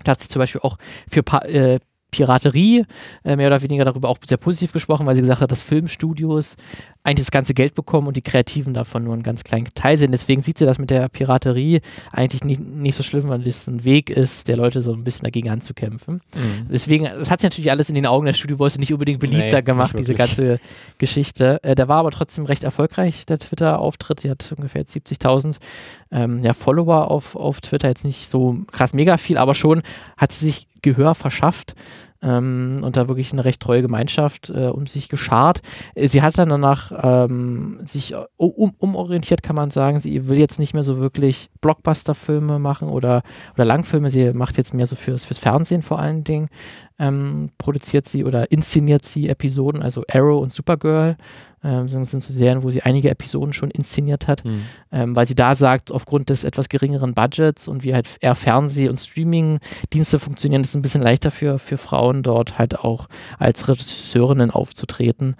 [0.03, 0.77] Da hat sie zum Beispiel auch
[1.09, 1.79] für pa äh,
[2.11, 2.85] Piraterie
[3.23, 6.55] äh, mehr oder weniger darüber auch sehr positiv gesprochen, weil sie gesagt hat, dass Filmstudios
[7.03, 10.11] eigentlich das ganze Geld bekommen und die Kreativen davon nur einen ganz kleinen Teil sind.
[10.11, 11.79] Deswegen sieht sie das mit der Piraterie
[12.11, 15.23] eigentlich nicht, nicht so schlimm, weil das ein Weg ist, der Leute so ein bisschen
[15.23, 16.15] dagegen anzukämpfen.
[16.15, 16.67] Mhm.
[16.69, 19.61] Deswegen, das hat sie natürlich alles in den Augen der Studioboys nicht unbedingt beliebter nee,
[19.63, 20.59] gemacht, diese ganze
[20.97, 21.63] Geschichte.
[21.63, 24.19] Äh, der war aber trotzdem recht erfolgreich, der Twitter-Auftritt.
[24.21, 25.57] Sie hat ungefähr 70.000
[26.11, 29.81] ähm, ja, Follower auf, auf Twitter, jetzt nicht so krass mega viel, aber schon
[30.17, 31.75] hat sie sich Gehör verschafft
[32.21, 35.61] ähm, und da wirklich eine recht treue Gemeinschaft äh, um sich geschart.
[35.95, 39.99] Sie hat dann danach ähm, sich um, umorientiert, kann man sagen.
[39.99, 44.09] Sie will jetzt nicht mehr so wirklich Blockbuster-Filme machen oder, oder Langfilme.
[44.09, 46.49] Sie macht jetzt mehr so fürs, fürs Fernsehen vor allen Dingen.
[46.99, 51.15] Ähm, produziert sie oder inszeniert sie Episoden, also Arrow und Supergirl
[51.63, 54.61] ähm, sind, sind so Serien, wo sie einige Episoden schon inszeniert hat, mhm.
[54.91, 58.89] ähm, weil sie da sagt, aufgrund des etwas geringeren Budgets und wie halt eher Fernseh-
[58.89, 63.67] und Streaming-Dienste funktionieren, ist es ein bisschen leichter für, für Frauen dort halt auch als
[63.67, 65.35] Regisseurinnen aufzutreten.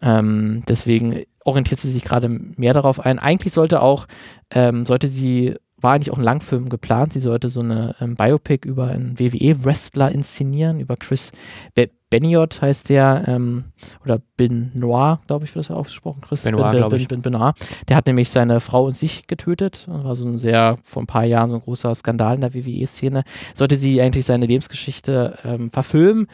[0.00, 3.18] Ähm, deswegen orientiert sie sich gerade mehr darauf ein.
[3.18, 4.06] Eigentlich sollte auch,
[4.50, 7.12] ähm, sollte sie war eigentlich auch ein Langfilm geplant.
[7.12, 11.32] Sie sollte so eine ähm, Biopic über einen WWE-Wrestler inszenieren, über Chris
[11.74, 13.64] Be Beniot heißt der, ähm,
[14.04, 17.54] oder Benoit, glaube ich, wird das ausgesprochen, Chris Benoit, ben, ben, ben, ben, Benoit.
[17.88, 19.86] Der hat nämlich seine Frau und sich getötet.
[19.88, 22.52] Das war so ein sehr, vor ein paar Jahren so ein großer Skandal in der
[22.52, 23.22] WWE-Szene.
[23.54, 26.26] Sollte sie eigentlich seine Lebensgeschichte ähm, verfilmen,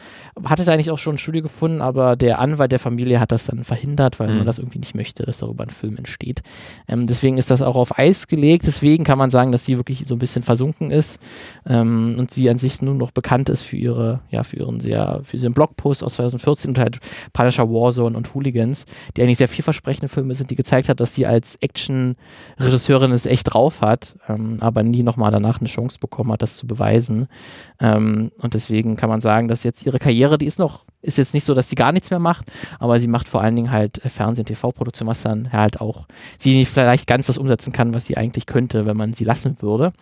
[0.43, 3.45] hatte da eigentlich auch schon ein Studio gefunden, aber der Anwalt der Familie hat das
[3.45, 4.37] dann verhindert, weil mhm.
[4.39, 6.41] man das irgendwie nicht möchte, dass darüber ein Film entsteht.
[6.89, 8.67] Ähm, deswegen ist das auch auf Eis gelegt.
[8.67, 11.21] Deswegen kann man sagen, dass sie wirklich so ein bisschen versunken ist
[11.65, 15.21] ähm, und sie an sich nur noch bekannt ist für ihre, ja, für ihren sehr,
[15.23, 16.99] für ihren Blogpost aus 2014 und halt
[17.33, 21.25] Punisher Warzone und Hooligans, die eigentlich sehr vielversprechende Filme sind, die gezeigt hat, dass sie
[21.25, 26.41] als Action-Regisseurin es echt drauf hat, ähm, aber nie nochmal danach eine Chance bekommen hat,
[26.41, 27.27] das zu beweisen.
[27.79, 31.33] Ähm, und deswegen kann man sagen, dass jetzt ihre Karriere, die ist noch, ist jetzt
[31.33, 32.45] nicht so, dass sie gar nichts mehr macht,
[32.79, 36.55] aber sie macht vor allen Dingen halt äh, Fernsehen, TV-Produktion, was dann halt auch sie
[36.55, 39.93] nicht vielleicht ganz das umsetzen kann, was sie eigentlich könnte, wenn man sie lassen würde.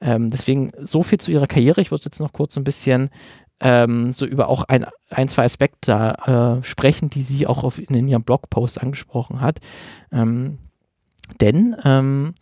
[0.00, 1.80] Ähm, deswegen so viel zu ihrer Karriere.
[1.80, 3.10] Ich würde jetzt noch kurz ein bisschen
[3.60, 8.08] ähm, so über auch ein, ein zwei Aspekte äh, sprechen, die sie auch auf, in,
[8.08, 9.58] ihrem Blogpost angesprochen hat.
[10.12, 10.58] Ähm,
[11.40, 12.34] denn ähm,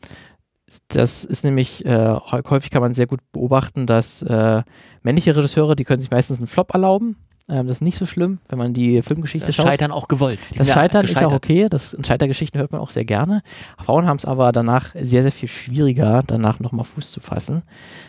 [0.88, 4.62] das ist nämlich, äh, häufig kann man sehr gut beobachten, dass äh,
[5.02, 7.16] männliche Regisseure, die können sich meistens einen Flop erlauben.
[7.48, 9.66] Ähm, das ist nicht so schlimm, wenn man die Filmgeschichte das schaut.
[9.66, 10.40] Scheitern auch gewollt.
[10.52, 11.68] Die das Scheitern ist auch okay.
[11.68, 13.42] Das Scheitergeschichten hört man auch sehr gerne.
[13.78, 17.62] Frauen haben es aber danach sehr, sehr viel schwieriger, danach nochmal Fuß zu fassen.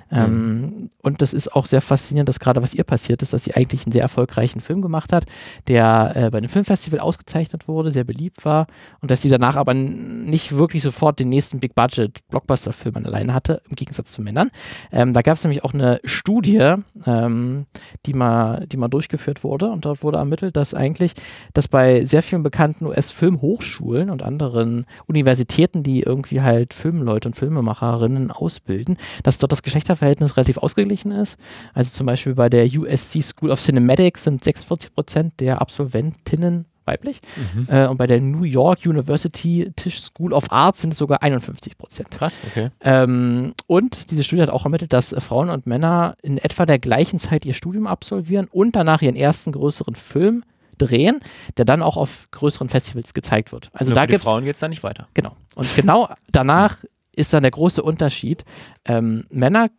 [0.09, 0.17] Mhm.
[0.17, 3.53] Ähm, und das ist auch sehr faszinierend, dass gerade was ihr passiert ist, dass sie
[3.53, 5.25] eigentlich einen sehr erfolgreichen Film gemacht hat,
[5.67, 8.65] der äh, bei einem Filmfestival ausgezeichnet wurde, sehr beliebt war
[9.01, 13.61] und dass sie danach aber nicht wirklich sofort den nächsten Big Budget Blockbuster-Film alleine hatte,
[13.69, 14.49] im Gegensatz zu Männern.
[14.91, 16.73] Ähm, da gab es nämlich auch eine Studie,
[17.05, 17.65] ähm,
[18.05, 19.69] die mal, die mal durchgeführt durchgeführt wurde.
[19.69, 21.13] Und dort wurde ermittelt, dass eigentlich,
[21.53, 28.31] dass bei sehr vielen bekannten US-Filmhochschulen und anderen Universitäten, die irgendwie halt Filmleute und Filmemacherinnen
[28.31, 31.37] ausbilden, dass dort das Geschlechterverhältnis relativ ausgeglichen ist.
[31.73, 37.19] Also zum Beispiel bei der USC School of Cinematics sind 46 Prozent der Absolventinnen weiblich.
[37.53, 37.67] Mhm.
[37.69, 41.77] Äh, und bei der New York University Tisch School of Arts sind es sogar 51
[41.77, 42.11] Prozent.
[42.11, 42.69] Krass, okay.
[42.81, 47.19] Ähm, und diese Studie hat auch ermittelt, dass Frauen und Männer in etwa der gleichen
[47.19, 50.43] Zeit ihr Studium absolvieren und danach ihren ersten größeren Film
[50.77, 51.19] drehen,
[51.57, 53.69] der dann auch auf größeren Festivals gezeigt wird.
[53.73, 55.07] Also Nur da gibt Frauen geht es da nicht weiter.
[55.13, 55.35] Genau.
[55.55, 56.77] Und genau danach
[57.17, 58.45] ist dann der große Unterschied.
[58.85, 59.69] Ähm, Männer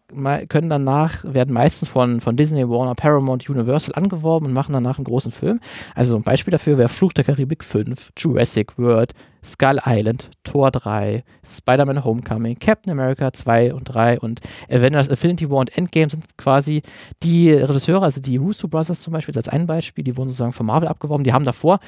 [0.48, 5.04] können danach, werden meistens von, von Disney, Warner, Paramount, Universal angeworben und machen danach einen
[5.04, 5.60] großen Film.
[5.94, 9.12] Also ein Beispiel dafür wäre Fluch der Karibik 5, Jurassic World,
[9.44, 15.58] Skull Island, Thor 3, Spider-Man Homecoming, Captain America 2 und 3 und Avengers Infinity War
[15.58, 16.82] und Endgame sind quasi
[17.22, 20.66] die Regisseure, also die Russo Brothers zum Beispiel als ein Beispiel, die wurden sozusagen von
[20.66, 21.78] Marvel abgeworben, die haben davor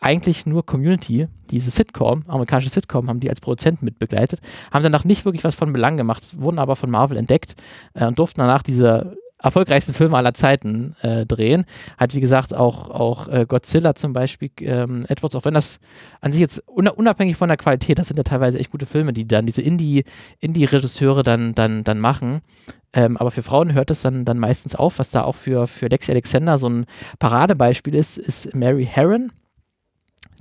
[0.00, 5.24] eigentlich nur Community, diese Sitcom, amerikanische Sitcom, haben die als Produzent mitbegleitet, haben danach nicht
[5.24, 7.54] wirklich was von Belang gemacht, wurden aber von Marvel entdeckt
[7.94, 11.64] äh, und durften danach diese erfolgreichsten Filme aller Zeiten äh, drehen.
[11.96, 15.78] Hat wie gesagt auch, auch äh, Godzilla zum Beispiel, ähm, Edwards, auch wenn das
[16.20, 19.26] an sich jetzt unabhängig von der Qualität, das sind ja teilweise echt gute Filme, die
[19.26, 20.04] dann diese Indie,
[20.40, 22.40] Indie-Regisseure dann, dann, dann machen.
[22.92, 25.86] Ähm, aber für Frauen hört es dann, dann meistens auf, was da auch für, für
[25.86, 26.86] Lexi Alexander so ein
[27.18, 29.30] Paradebeispiel ist, ist Mary Herron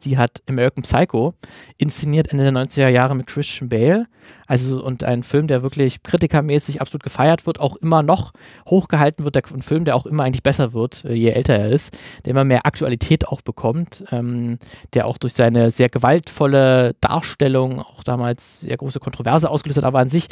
[0.03, 1.33] die hat American Psycho
[1.77, 4.07] inszeniert Ende der 90er Jahre mit Christian Bale.
[4.45, 8.33] Also und ein Film, der wirklich kritikermäßig absolut gefeiert wird, auch immer noch
[8.67, 9.37] hochgehalten wird.
[9.37, 12.43] Ein Film, der auch immer eigentlich besser wird, äh, je älter er ist, der immer
[12.43, 14.57] mehr Aktualität auch bekommt, ähm,
[14.93, 19.99] der auch durch seine sehr gewaltvolle Darstellung auch damals sehr große Kontroverse ausgelöst hat, aber
[19.99, 20.27] an sich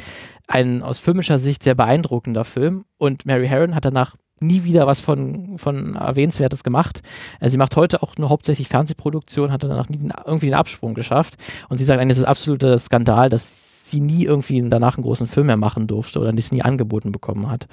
[0.48, 2.86] ein aus filmischer Sicht sehr beeindruckender Film.
[2.98, 7.02] Und Mary Herron hat danach nie wieder was von, von Erwähnenswertes gemacht.
[7.40, 11.36] Äh, sie macht heute auch nur hauptsächlich Fernsehproduktion, hat danach nie irgendwie einen Absprung geschafft.
[11.70, 15.28] Und sie sagt eigentlich, das ist absoluter Skandal, dass sie nie irgendwie danach einen großen
[15.28, 17.68] Film mehr machen durfte oder das nie angeboten bekommen hat.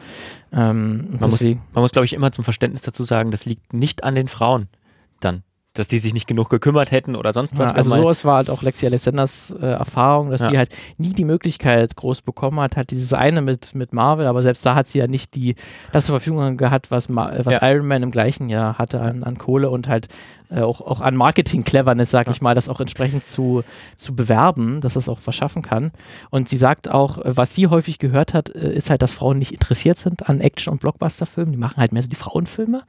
[0.52, 4.04] Ähm, man, muss, man muss, glaube ich, immer zum Verständnis dazu sagen, das liegt nicht
[4.04, 4.68] an den Frauen
[5.20, 5.42] dann
[5.74, 7.70] dass die sich nicht genug gekümmert hätten oder sonst was.
[7.70, 10.50] Ja, also sowas war halt auch Lexi Alessanders äh, Erfahrung, dass ja.
[10.50, 14.42] sie halt nie die Möglichkeit groß bekommen hat, halt dieses eine mit, mit Marvel, aber
[14.42, 15.54] selbst da hat sie ja nicht die,
[15.92, 17.70] das zur Verfügung gehabt, was, was ja.
[17.70, 20.08] Iron Man im gleichen Jahr hatte an, an Kohle und halt
[20.60, 23.64] auch, auch an Marketing-Cleverness, sag ich mal, das auch entsprechend zu,
[23.96, 25.92] zu bewerben, dass das auch verschaffen kann.
[26.30, 29.38] Und sie sagt auch, äh, was sie häufig gehört hat, äh, ist halt, dass Frauen
[29.38, 31.52] nicht interessiert sind an Action- und Blockbuster-Filmen.
[31.52, 32.82] Die machen halt mehr so die Frauenfilme,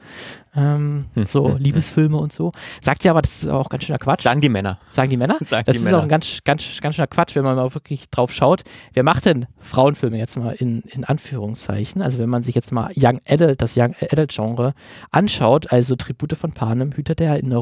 [0.56, 1.26] ähm, hm.
[1.26, 1.58] so hm.
[1.58, 2.52] Liebesfilme und so.
[2.82, 4.23] Sagt sie aber, das ist auch ganz schöner Quatsch.
[4.23, 4.80] Sagen die Männer.
[4.89, 5.38] Sagen die Männer?
[5.41, 5.99] Sagen das die ist Männer.
[5.99, 8.63] auch ein ganz, ganz, ganz schöner Quatsch, wenn man mal wirklich drauf schaut.
[8.93, 12.02] Wer macht denn Frauenfilme jetzt mal in, in Anführungszeichen?
[12.02, 14.73] Also wenn man sich jetzt mal Young Adult, das Young Adult Genre
[15.12, 17.52] anschaut, also Tribute von Panem, Hüter der Erinnerung,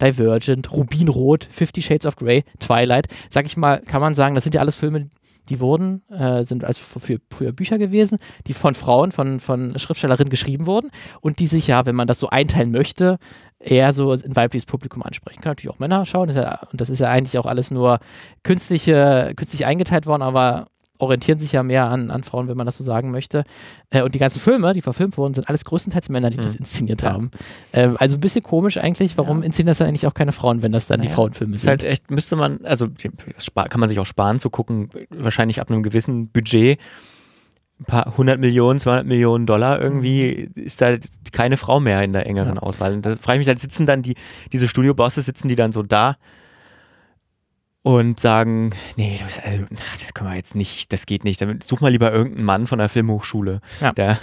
[0.00, 4.54] Divergent, Rubinrot, Fifty Shades of Grey, Twilight, sag ich mal, kann man sagen, das sind
[4.54, 5.10] ja alles Filme,
[5.48, 10.30] die wurden, äh, sind also für, früher Bücher gewesen, die von Frauen, von, von Schriftstellerinnen
[10.30, 13.18] geschrieben wurden und die sich ja, wenn man das so einteilen möchte,
[13.58, 15.42] eher so ein weibliches Publikum ansprechen.
[15.42, 17.98] Kann natürlich auch Männer schauen, das ja, und das ist ja eigentlich auch alles nur
[18.42, 20.68] künstliche, künstlich eingeteilt worden, aber
[21.00, 23.44] orientieren sich ja mehr an, an Frauen, wenn man das so sagen möchte.
[23.90, 26.42] Äh, und die ganzen Filme, die verfilmt wurden, sind alles größtenteils Männer, die hm.
[26.42, 27.12] das inszeniert ja.
[27.12, 27.30] haben.
[27.72, 29.46] Ähm, also ein bisschen komisch eigentlich, warum ja.
[29.46, 31.08] inszenieren das dann eigentlich auch keine Frauen, wenn das dann naja.
[31.08, 31.64] die Frauenfilme sind?
[31.64, 32.88] Ist halt echt, müsste man, also
[33.54, 36.78] kann man sich auch sparen zu gucken, wahrscheinlich ab einem gewissen Budget
[37.80, 40.62] ein paar hundert Millionen, 200 Millionen Dollar irgendwie mhm.
[40.62, 40.96] ist da
[41.32, 42.62] keine Frau mehr in der engeren ja.
[42.62, 42.92] Auswahl.
[42.92, 44.16] Und da frage ich mich, halt sitzen dann die,
[44.52, 46.16] diese Studio-Bosses, sitzen die dann so da
[47.82, 49.64] und sagen, nee, das, also,
[49.98, 51.40] das können wir jetzt nicht, das geht nicht.
[51.40, 53.60] Damit such mal lieber irgendeinen Mann von der Filmhochschule.
[53.80, 53.92] Ja.
[53.92, 54.18] Der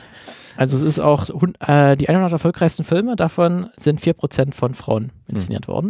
[0.58, 1.30] also es ist auch,
[1.67, 5.74] äh, die 100 erfolgreichsten Filme, davon sind 4% von Frauen inszeniert hm.
[5.74, 5.88] worden.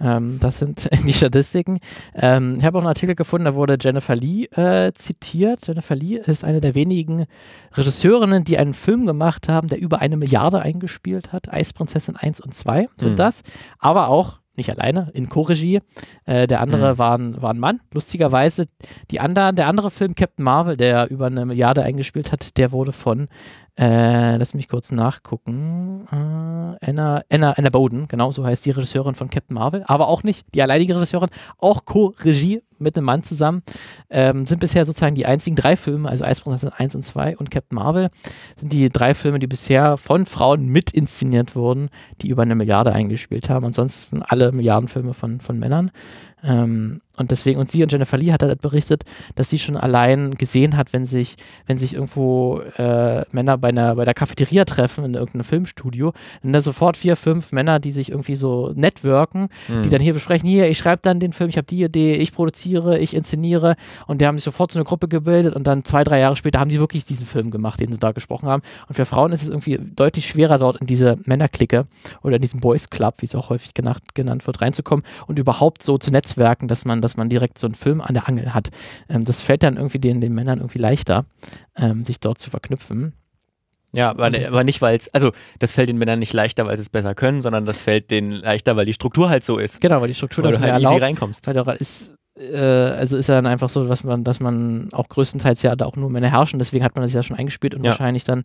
[0.00, 1.78] Ähm, das sind die Statistiken.
[2.14, 5.66] Ähm, ich habe auch einen Artikel gefunden, da wurde Jennifer Lee äh, zitiert.
[5.66, 7.26] Jennifer Lee ist eine der wenigen
[7.74, 11.52] Regisseurinnen, die einen Film gemacht haben, der über eine Milliarde eingespielt hat.
[11.52, 13.16] Eisprinzessin 1 und 2 sind hm.
[13.16, 13.42] das.
[13.78, 15.80] Aber auch nicht alleine, in Co-Regie.
[16.26, 16.98] Äh, der andere mhm.
[16.98, 17.80] war, ein, war ein Mann.
[17.92, 18.66] Lustigerweise,
[19.10, 22.92] die anderen, der andere Film, Captain Marvel, der über eine Milliarde eingespielt hat, der wurde
[22.92, 23.28] von,
[23.80, 29.14] äh, lass mich kurz nachgucken, äh, Anna, Anna, Anna Bowden, genau so heißt die Regisseurin
[29.14, 33.62] von Captain Marvel, aber auch nicht die alleinige Regisseurin, auch Co-Regie mit einem Mann zusammen.
[34.10, 37.76] Ähm, sind bisher sozusagen die einzigen drei Filme, also Eisprinzessin 1 und 2 und Captain
[37.76, 38.10] Marvel,
[38.56, 41.88] sind die drei Filme, die bisher von Frauen mit inszeniert wurden,
[42.20, 43.64] die über eine Milliarde eingespielt haben.
[43.64, 45.90] Ansonsten alle Milliardenfilme von, von Männern.
[46.42, 49.04] Ähm, und deswegen, und sie und Jennifer Lee hat halt berichtet,
[49.34, 53.94] dass sie schon allein gesehen hat, wenn sich, wenn sich irgendwo äh, Männer bei einer,
[53.94, 58.10] bei der Cafeteria treffen in irgendeinem Filmstudio, dann da sofort vier, fünf Männer, die sich
[58.10, 59.82] irgendwie so networken, mhm.
[59.82, 62.32] die dann hier besprechen, hier, ich schreibe dann den Film, ich habe die Idee, ich
[62.32, 66.04] produziere, ich inszeniere und die haben sich sofort so eine Gruppe gebildet und dann zwei,
[66.04, 68.62] drei Jahre später haben die wirklich diesen Film gemacht, den sie da gesprochen haben.
[68.88, 71.86] Und für Frauen ist es irgendwie deutlich schwerer, dort in diese Männerklicke
[72.22, 75.82] oder in diesen Boys Club, wie es auch häufig genannt, genannt wird, reinzukommen und überhaupt
[75.82, 78.54] so zu netzwerken, dass man das dass man direkt so einen Film an der Angel
[78.54, 78.70] hat.
[79.08, 81.24] Ähm, das fällt dann irgendwie den, den Männern irgendwie leichter,
[81.76, 83.14] ähm, sich dort zu verknüpfen.
[83.92, 86.82] Ja, aber, aber nicht, weil es, also das fällt den Männern nicht leichter, weil sie
[86.82, 89.80] es besser können, sondern das fällt denen leichter, weil die Struktur halt so ist.
[89.80, 91.46] Genau, weil die Struktur weil das du halt erlaubt, easy reinkommst.
[91.48, 95.08] Weil doch ist, äh, also ist ja dann einfach so, dass man, dass man auch
[95.08, 97.82] größtenteils ja da auch nur Männer herrschen, deswegen hat man das ja schon eingespielt und
[97.82, 97.90] ja.
[97.90, 98.42] wahrscheinlich dann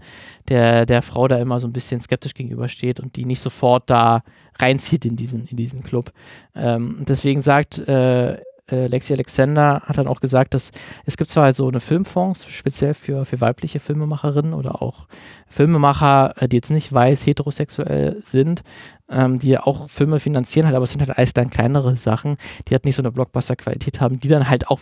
[0.49, 4.23] der, der Frau da immer so ein bisschen skeptisch gegenübersteht und die nicht sofort da
[4.60, 6.12] reinzieht in diesen, in diesen Club.
[6.56, 8.38] Ähm, deswegen sagt äh,
[8.71, 10.71] äh, Lexi Alexander hat dann auch gesagt, dass
[11.06, 15.08] es gibt zwar so eine Filmfonds, speziell für, für weibliche Filmemacherinnen oder auch
[15.47, 18.63] Filmemacher, äh, die jetzt nicht weiß, heterosexuell sind,
[19.10, 22.73] ähm, die auch Filme finanzieren halt, aber es sind halt alles dann kleinere Sachen, die
[22.73, 24.80] halt nicht so eine Blockbuster-Qualität haben, die dann halt auch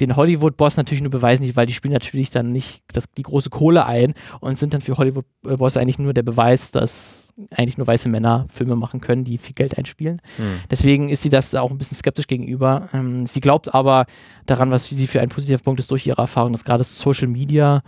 [0.00, 3.86] den Hollywood-Boss natürlich nur beweisen, weil die spielen natürlich dann nicht das, die große Kohle
[3.86, 8.46] ein und sind dann für Hollywood-Boss eigentlich nur der Beweis, dass eigentlich nur weiße Männer
[8.52, 10.20] Filme machen können, die viel Geld einspielen.
[10.36, 10.60] Hm.
[10.70, 12.88] Deswegen ist sie das auch ein bisschen skeptisch gegenüber.
[12.92, 14.06] Ähm, sie glaubt aber
[14.46, 17.82] daran, was sie für ein positiver Punkt ist durch ihre Erfahrung, dass gerade Social Media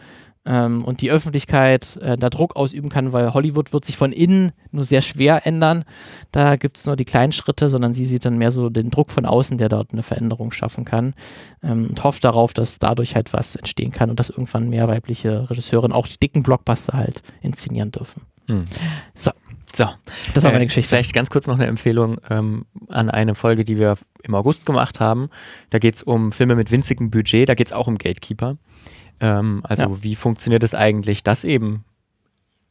[0.47, 4.53] ähm, und die Öffentlichkeit äh, da Druck ausüben kann, weil Hollywood wird sich von innen
[4.71, 5.85] nur sehr schwer ändern.
[6.33, 9.11] Da gibt es nur die kleinen Schritte, sondern sie sieht dann mehr so den Druck
[9.11, 11.15] von außen, der dort eine Veränderung schaffen kann
[11.63, 15.49] ähm, und hofft darauf, dass dadurch halt was entstehen kann und dass irgendwann mehr weibliche
[15.51, 18.23] Regisseure auch die dicken Blockbuster halt inszenieren dürfen.
[18.47, 18.65] Hm.
[19.15, 19.31] So.
[19.77, 19.89] So,
[20.35, 20.89] das war meine äh, Geschichte.
[20.89, 25.01] Vielleicht ganz kurz noch eine Empfehlung ähm, an eine Folge, die wir im August gemacht
[25.01, 25.31] haben.
[25.71, 28.57] Da geht es um Filme mit winzigem Budget, da geht es auch um Gatekeeper.
[29.21, 30.03] Ähm, also ja.
[30.03, 31.85] wie funktioniert es eigentlich, dass eben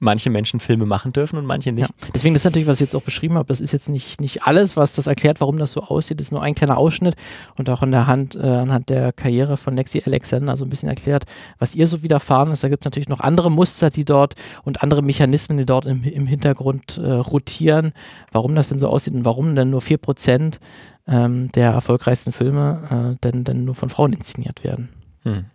[0.03, 1.89] manche Menschen Filme machen dürfen und manche nicht.
[1.89, 2.09] Ja.
[2.13, 4.43] Deswegen, das ist natürlich, was ich jetzt auch beschrieben habe, das ist jetzt nicht, nicht
[4.43, 7.15] alles, was das erklärt, warum das so aussieht, das ist nur ein kleiner Ausschnitt
[7.55, 11.23] und auch der Hand, äh, anhand der Karriere von Lexi Alexander so ein bisschen erklärt,
[11.57, 12.63] was ihr so widerfahren ist.
[12.63, 16.03] Da gibt es natürlich noch andere Muster, die dort und andere Mechanismen, die dort im,
[16.03, 17.93] im Hintergrund äh, rotieren,
[18.31, 20.59] warum das denn so aussieht und warum denn nur 4%
[21.07, 24.89] ähm, der erfolgreichsten Filme äh, denn, denn nur von Frauen inszeniert werden.
[25.23, 25.45] Hm.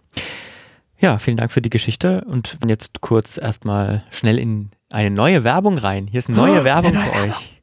[1.01, 5.79] Ja, vielen Dank für die Geschichte und jetzt kurz erstmal schnell in eine neue Werbung
[5.79, 6.09] rein.
[6.09, 7.63] Hier ist eine neue oh, Werbung für euch.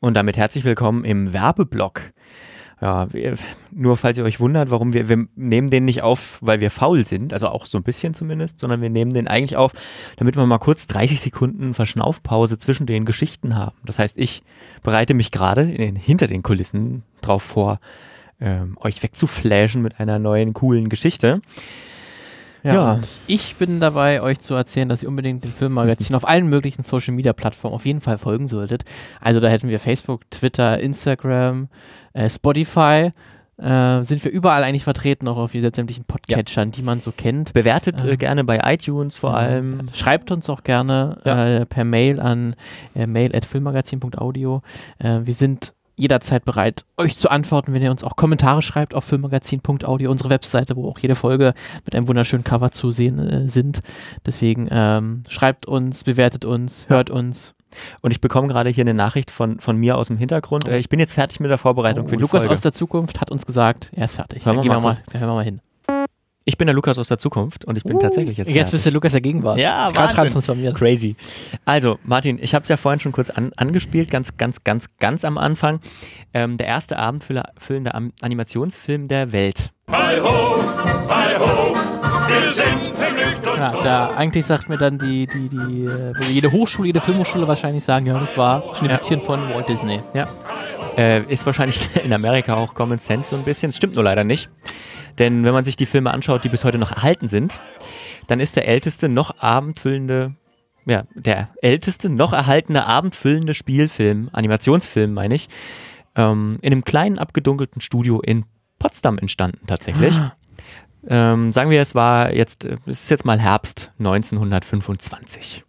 [0.00, 2.00] Und damit herzlich willkommen im Werbeblock.
[2.80, 3.36] Ja, wir,
[3.70, 7.04] nur falls ihr euch wundert, warum wir, wir nehmen den nicht auf, weil wir faul
[7.04, 9.70] sind, also auch so ein bisschen zumindest, sondern wir nehmen den eigentlich auf,
[10.16, 13.76] damit wir mal kurz 30 Sekunden Verschnaufpause zwischen den Geschichten haben.
[13.84, 14.42] Das heißt, ich
[14.82, 17.78] bereite mich gerade hinter den Kulissen drauf vor,
[18.40, 21.42] ähm, euch wegzuflashen mit einer neuen coolen Geschichte.
[22.62, 23.00] Ja, ja.
[23.26, 27.14] ich bin dabei, euch zu erzählen, dass ihr unbedingt dem Filmmagazin auf allen möglichen Social
[27.14, 28.84] Media Plattformen auf jeden Fall folgen solltet.
[29.20, 31.68] Also da hätten wir Facebook, Twitter, Instagram,
[32.12, 33.12] äh, Spotify.
[33.56, 36.76] Äh, sind wir überall eigentlich vertreten, auch auf sämtlichen Podcatchern, ja.
[36.76, 37.52] die man so kennt.
[37.52, 39.88] Bewertet äh, gerne bei iTunes vor allem.
[39.92, 41.46] Schreibt uns auch gerne ja.
[41.58, 42.56] Äh, per Mail an
[42.94, 44.62] äh, mail.filmmagazin.audio.
[44.98, 49.04] Äh, wir sind jederzeit bereit, euch zu antworten, wenn ihr uns auch Kommentare schreibt auf
[49.04, 51.52] filmmagazin.audio, unsere Webseite, wo auch jede Folge
[51.84, 53.80] mit einem wunderschönen Cover zu sehen äh, sind.
[54.26, 57.54] Deswegen ähm, schreibt uns, bewertet uns, hört uns.
[58.00, 60.68] Und ich bekomme gerade hier eine Nachricht von, von mir aus dem Hintergrund.
[60.68, 60.72] Oh.
[60.72, 62.54] Ich bin jetzt fertig mit der Vorbereitung oh, für die Lukas Folge.
[62.54, 64.44] aus der Zukunft hat uns gesagt, er ist fertig.
[64.44, 65.60] Hören Dann wir gehen mal, wir mal, hören wir mal hin.
[66.50, 68.50] Ich bin der Lukas aus der Zukunft und ich bin uh, tatsächlich jetzt.
[68.50, 69.60] Jetzt bist du Lukas der Gegenwart.
[69.60, 70.74] Ja, ist gerade transformiert.
[70.74, 71.14] Crazy.
[71.64, 75.24] Also, Martin, ich habe es ja vorhin schon kurz an, angespielt, ganz, ganz, ganz, ganz
[75.24, 75.78] am Anfang.
[76.34, 79.70] Ähm, der erste abendfüllende Animationsfilm der Welt.
[79.92, 80.56] Hi ho,
[81.08, 81.76] hi ho,
[82.26, 85.88] wir sind vergnügt und ja, da eigentlich sagt mir dann die, die, die,
[86.32, 89.24] jede Hochschule, jede Filmhochschule wahrscheinlich sagen, ja, das war Schnippchen ja.
[89.24, 90.00] von Walt Disney.
[90.14, 90.26] Ja.
[90.96, 93.68] Äh, ist wahrscheinlich in Amerika auch Common Sense so ein bisschen.
[93.68, 94.50] Das stimmt nur leider nicht.
[95.20, 97.60] Denn wenn man sich die Filme anschaut, die bis heute noch erhalten sind,
[98.26, 100.34] dann ist der älteste noch abendfüllende,
[100.86, 105.48] ja, der älteste noch erhaltene abendfüllende Spielfilm, Animationsfilm meine ich,
[106.16, 108.46] ähm, in einem kleinen abgedunkelten Studio in
[108.78, 110.14] Potsdam entstanden tatsächlich.
[110.16, 110.32] Ah.
[111.06, 115.64] Ähm, sagen wir, es war jetzt, es ist jetzt mal Herbst 1925.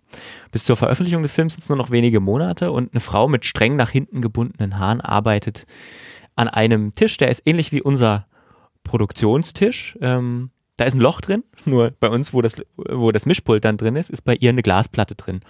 [0.51, 3.45] Bis zur Veröffentlichung des Films sind es nur noch wenige Monate und eine Frau mit
[3.45, 5.65] streng nach hinten gebundenen Haaren arbeitet
[6.35, 8.27] an einem Tisch, der ist ähnlich wie unser
[8.83, 9.97] Produktionstisch.
[10.01, 13.77] Ähm, da ist ein Loch drin, nur bei uns, wo das, wo das Mischpult dann
[13.77, 15.41] drin ist, ist bei ihr eine Glasplatte drin.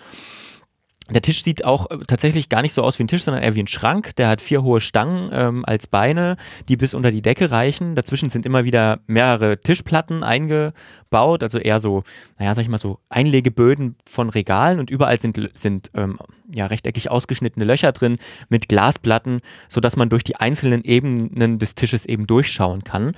[1.10, 3.56] Der Tisch sieht auch äh, tatsächlich gar nicht so aus wie ein Tisch, sondern eher
[3.56, 4.16] wie ein Schrank.
[4.16, 6.38] Der hat vier hohe Stangen ähm, als Beine,
[6.70, 7.96] die bis unter die Decke reichen.
[7.96, 12.04] Dazwischen sind immer wieder mehrere Tischplatten eingebaut, also eher so,
[12.40, 16.20] naja, sag ich mal so Einlegeböden von Regalen und überall sind, sind ähm,
[16.54, 18.18] ja rechteckig ausgeschnittene Löcher drin
[18.50, 23.16] mit Glasplatten, sodass man durch die einzelnen Ebenen des Tisches eben durchschauen kann.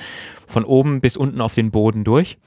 [0.47, 2.37] Von oben bis unten auf den Boden durch.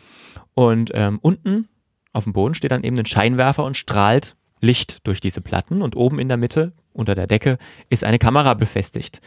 [0.55, 1.69] Und ähm, unten
[2.13, 5.97] auf dem Boden steht dann eben ein Scheinwerfer und strahlt Licht durch diese Platten und
[5.97, 7.59] oben in der Mitte unter der Decke
[7.91, 9.21] ist eine Kamera befestigt.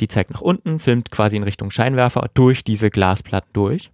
[0.00, 3.90] Die zeigt nach unten, filmt quasi in Richtung Scheinwerfer durch diese Glasplatten durch.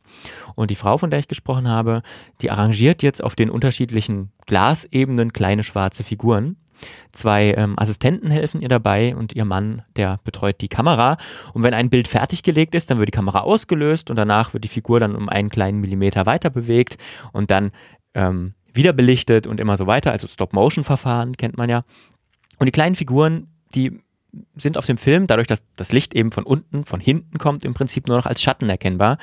[0.55, 2.03] Und die Frau, von der ich gesprochen habe,
[2.43, 6.57] die arrangiert jetzt auf den unterschiedlichen Glasebenen kleine schwarze Figuren.
[7.13, 11.17] Zwei ähm, Assistenten helfen ihr dabei und ihr Mann, der betreut die Kamera.
[11.55, 14.69] Und wenn ein Bild fertiggelegt ist, dann wird die Kamera ausgelöst und danach wird die
[14.69, 16.99] Figur dann um einen kleinen Millimeter weiter bewegt
[17.33, 17.71] und dann
[18.15, 20.13] ähm, wieder belichtet und immer so weiter.
[20.13, 21.85] Also Stop-Motion-Verfahren kennt man ja.
[22.59, 24.01] Und die kleinen Figuren, die
[24.55, 27.75] sind auf dem Film, dadurch, dass das Licht eben von unten, von hinten kommt, im
[27.75, 29.19] Prinzip nur noch als Schatten erkennbar.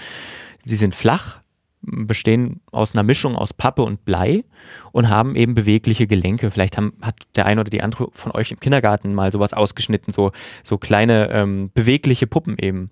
[0.63, 1.39] Sie sind flach,
[1.81, 4.43] bestehen aus einer Mischung aus Pappe und Blei
[4.91, 6.51] und haben eben bewegliche Gelenke.
[6.51, 10.13] Vielleicht haben, hat der eine oder die andere von euch im Kindergarten mal sowas ausgeschnitten,
[10.13, 10.31] so,
[10.63, 12.91] so kleine ähm, bewegliche Puppen eben.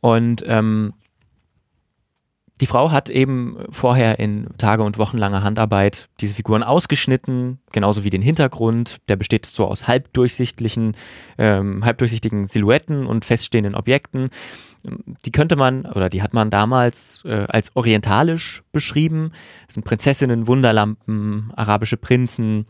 [0.00, 0.92] Und ähm,
[2.60, 8.10] die Frau hat eben vorher in tage- und wochenlanger Handarbeit diese Figuren ausgeschnitten, genauso wie
[8.10, 8.98] den Hintergrund.
[9.08, 10.96] Der besteht so aus halbdurchsichtlichen,
[11.36, 14.30] ähm, halbdurchsichtigen Silhouetten und feststehenden Objekten.
[15.24, 19.32] Die könnte man oder die hat man damals äh, als orientalisch beschrieben.
[19.66, 22.66] Das sind Prinzessinnen, Wunderlampen, arabische Prinzen.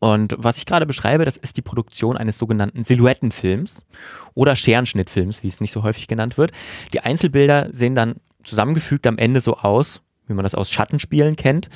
[0.00, 3.86] Und was ich gerade beschreibe, das ist die Produktion eines sogenannten Silhouettenfilms
[4.34, 6.50] oder Scherenschnittfilms, wie es nicht so häufig genannt wird.
[6.92, 11.68] Die Einzelbilder sehen dann zusammengefügt am Ende so aus, wie man das aus Schattenspielen kennt.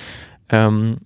[0.48, 0.98] Ähm,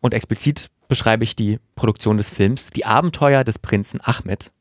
[0.00, 4.52] und explizit beschreibe ich die Produktion des Films Die Abenteuer des Prinzen Ahmed.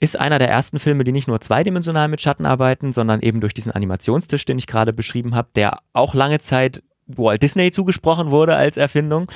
[0.00, 3.52] Ist einer der ersten Filme, die nicht nur zweidimensional mit Schatten arbeiten, sondern eben durch
[3.52, 8.54] diesen Animationstisch, den ich gerade beschrieben habe, der auch lange Zeit Walt Disney zugesprochen wurde
[8.54, 9.30] als Erfindung,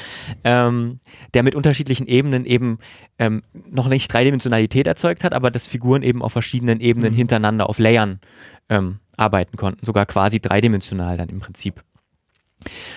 [0.44, 1.00] ähm,
[1.34, 2.78] der mit unterschiedlichen Ebenen eben
[3.18, 7.16] ähm, noch nicht Dreidimensionalität erzeugt hat, aber dass Figuren eben auf verschiedenen Ebenen mhm.
[7.16, 8.20] hintereinander auf Layern
[8.68, 11.82] ähm, arbeiten konnten, sogar quasi dreidimensional dann im Prinzip.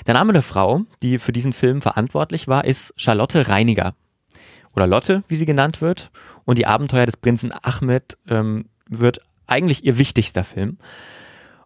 [0.06, 3.96] Der Name der Frau, die für diesen Film verantwortlich war, ist Charlotte Reiniger.
[4.76, 6.12] Oder Lotte, wie sie genannt wird.
[6.44, 10.78] Und die Abenteuer des Prinzen Ahmed ähm, wird eigentlich ihr wichtigster Film.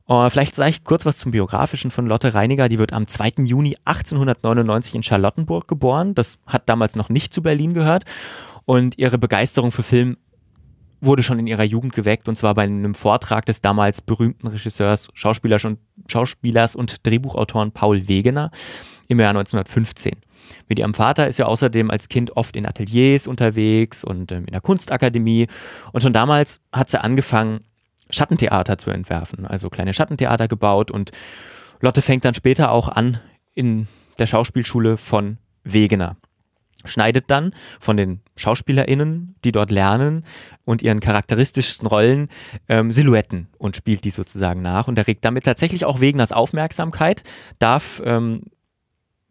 [0.08, 2.68] Uh, vielleicht sage ich kurz was zum Biografischen von Lotte Reiniger.
[2.68, 3.44] Die wird am 2.
[3.44, 6.16] Juni 1899 in Charlottenburg geboren.
[6.16, 8.06] Das hat damals noch nicht zu Berlin gehört.
[8.66, 10.18] Und ihre Begeisterung für Film
[11.02, 15.10] wurde schon in ihrer Jugend geweckt und zwar bei einem Vortrag des damals berühmten Regisseurs,
[15.14, 18.52] Schauspielers und, Schauspielers und Drehbuchautoren Paul Wegener
[19.08, 20.14] im Jahr 1915.
[20.68, 24.52] Mit ihrem Vater ist er außerdem als Kind oft in Ateliers unterwegs und ähm, in
[24.52, 25.48] der Kunstakademie.
[25.92, 27.62] Und schon damals hat sie angefangen,
[28.10, 30.92] Schattentheater zu entwerfen, also kleine Schattentheater gebaut.
[30.92, 31.12] Und
[31.80, 33.20] Lotte fängt dann später auch an
[33.54, 33.88] in
[34.18, 36.18] der Schauspielschule von Wegener
[36.86, 40.24] schneidet dann von den SchauspielerInnen, die dort lernen
[40.64, 42.30] und ihren charakteristischsten Rollen
[42.70, 47.24] ähm, Silhouetten und spielt die sozusagen nach und erregt damit tatsächlich auch Wegeners Aufmerksamkeit,
[47.60, 48.44] darf ähm,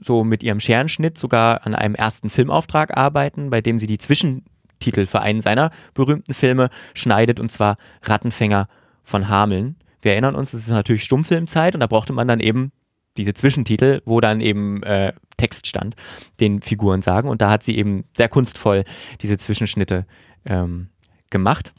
[0.01, 5.07] so mit ihrem Scherenschnitt sogar an einem ersten Filmauftrag arbeiten, bei dem sie die Zwischentitel
[5.07, 8.69] für einen seiner berühmten Filme schneidet und zwar Rattenfänger
[9.03, 9.77] von Hameln.
[10.01, 12.71] Wir erinnern uns, es ist natürlich Stummfilmzeit und da brauchte man dann eben
[13.19, 15.95] diese Zwischentitel, wo dann eben äh, Text stand,
[16.41, 17.29] den Figuren sagen.
[17.29, 18.85] Und da hat sie eben sehr kunstvoll
[19.21, 20.07] diese Zwischenschnitte
[20.45, 20.89] ähm,
[21.31, 21.75] gemacht.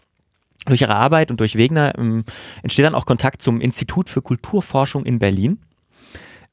[0.65, 2.25] Durch ihre Arbeit und durch Wegner ähm,
[2.61, 5.59] entsteht dann auch Kontakt zum Institut für Kulturforschung in Berlin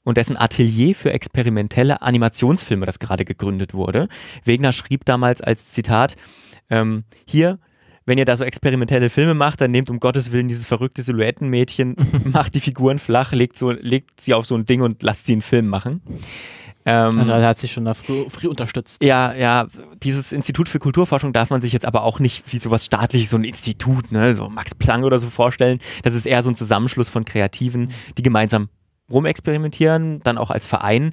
[0.05, 4.09] und dessen Atelier für experimentelle Animationsfilme, das gerade gegründet wurde.
[4.45, 6.17] Wegner schrieb damals als Zitat,
[6.71, 7.59] ähm, hier
[8.07, 11.97] wenn ihr da so experimentelle Filme macht, dann nehmt um Gottes Willen dieses verrückte Silhouettenmädchen,
[12.25, 15.33] macht die Figuren flach, legt, so, legt sie auf so ein Ding und lasst sie
[15.33, 16.01] einen Film machen.
[16.87, 19.03] Ähm, also er hat sich schon da früh, früh, unterstützt.
[19.03, 19.67] Ja, ja,
[20.05, 23.37] dieses Institut für Kulturforschung darf man sich jetzt aber auch nicht wie sowas staatliches, so
[23.37, 25.81] ein Institut, ne, so Max Planck oder so vorstellen.
[26.05, 28.69] Das ist eher so ein Zusammenschluss von Kreativen, die gemeinsam
[29.11, 31.13] rumexperimentieren, dann auch als Verein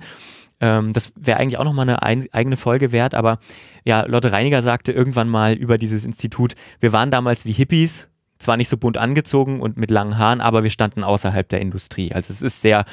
[0.63, 3.39] ähm, das wäre eigentlich auch nochmal eine ein, eigene Folge wert, aber
[3.83, 8.07] ja, Lotte Reiniger sagte irgendwann mal über dieses Institut, wir waren damals wie Hippies,
[8.39, 12.13] zwar nicht so bunt angezogen und mit langen Haaren, aber wir standen außerhalb der Industrie.
[12.13, 12.85] Also es ist sehr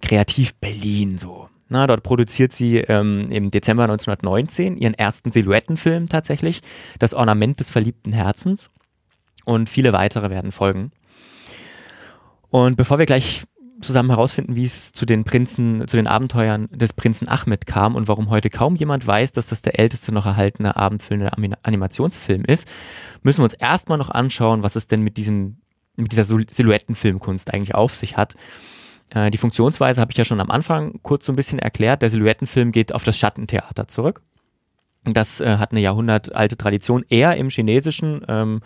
[0.00, 1.48] kreativ Berlin so.
[1.68, 6.60] Na, dort produziert sie ähm, im Dezember 1919 ihren ersten Silhouettenfilm tatsächlich,
[6.98, 8.68] Das Ornament des verliebten Herzens.
[9.44, 10.90] Und viele weitere werden folgen.
[12.50, 13.44] Und bevor wir gleich
[13.82, 18.08] zusammen herausfinden, wie es zu den Prinzen, zu den Abenteuern des Prinzen Ahmed kam und
[18.08, 22.66] warum heute kaum jemand weiß, dass das der älteste noch erhaltene abendfüllende Animationsfilm ist,
[23.22, 25.58] müssen wir uns erstmal noch anschauen, was es denn mit diesem,
[25.96, 28.34] mit dieser Silhouettenfilmkunst eigentlich auf sich hat.
[29.10, 32.02] Äh, die Funktionsweise habe ich ja schon am Anfang kurz so ein bisschen erklärt.
[32.02, 34.22] Der Silhouettenfilm geht auf das Schattentheater zurück.
[35.04, 38.60] Das äh, hat eine jahrhundertalte Tradition, eher im chinesischen ähm,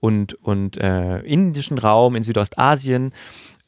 [0.00, 3.12] und, und äh, indischen Raum, in Südostasien.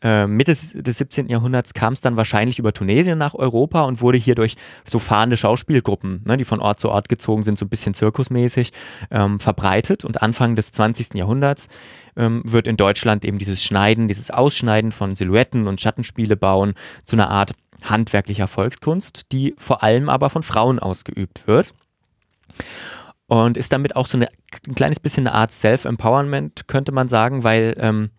[0.02, 1.28] Äh, Mitte des 17.
[1.28, 5.36] Jahrhunderts kam es dann wahrscheinlich über Tunesien nach Europa und wurde hier durch so fahrende
[5.36, 8.72] Schauspielgruppen, ne, die von Ort zu Ort gezogen sind, so ein bisschen zirkusmäßig,
[9.10, 10.04] ähm, verbreitet.
[10.04, 11.14] Und Anfang des 20.
[11.14, 11.68] Jahrhunderts
[12.16, 16.74] ähm, wird in Deutschland eben dieses Schneiden, dieses Ausschneiden von Silhouetten und Schattenspiele bauen
[17.04, 21.74] zu einer Art handwerklicher Volkskunst, die vor allem aber von Frauen ausgeübt wird.
[23.26, 24.28] Und ist damit auch so eine,
[24.66, 28.10] ein kleines bisschen eine Art Self-Empowerment, könnte man sagen, weil ähm,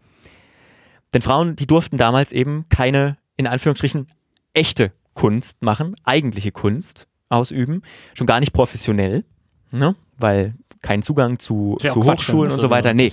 [1.13, 4.07] denn Frauen, die durften damals eben keine, in Anführungsstrichen,
[4.53, 7.81] echte Kunst machen, eigentliche Kunst ausüben,
[8.13, 9.23] schon gar nicht professionell,
[9.71, 9.95] ne?
[10.17, 12.93] weil kein Zugang zu, zu Hochschulen und so weiter.
[12.93, 13.11] Nee,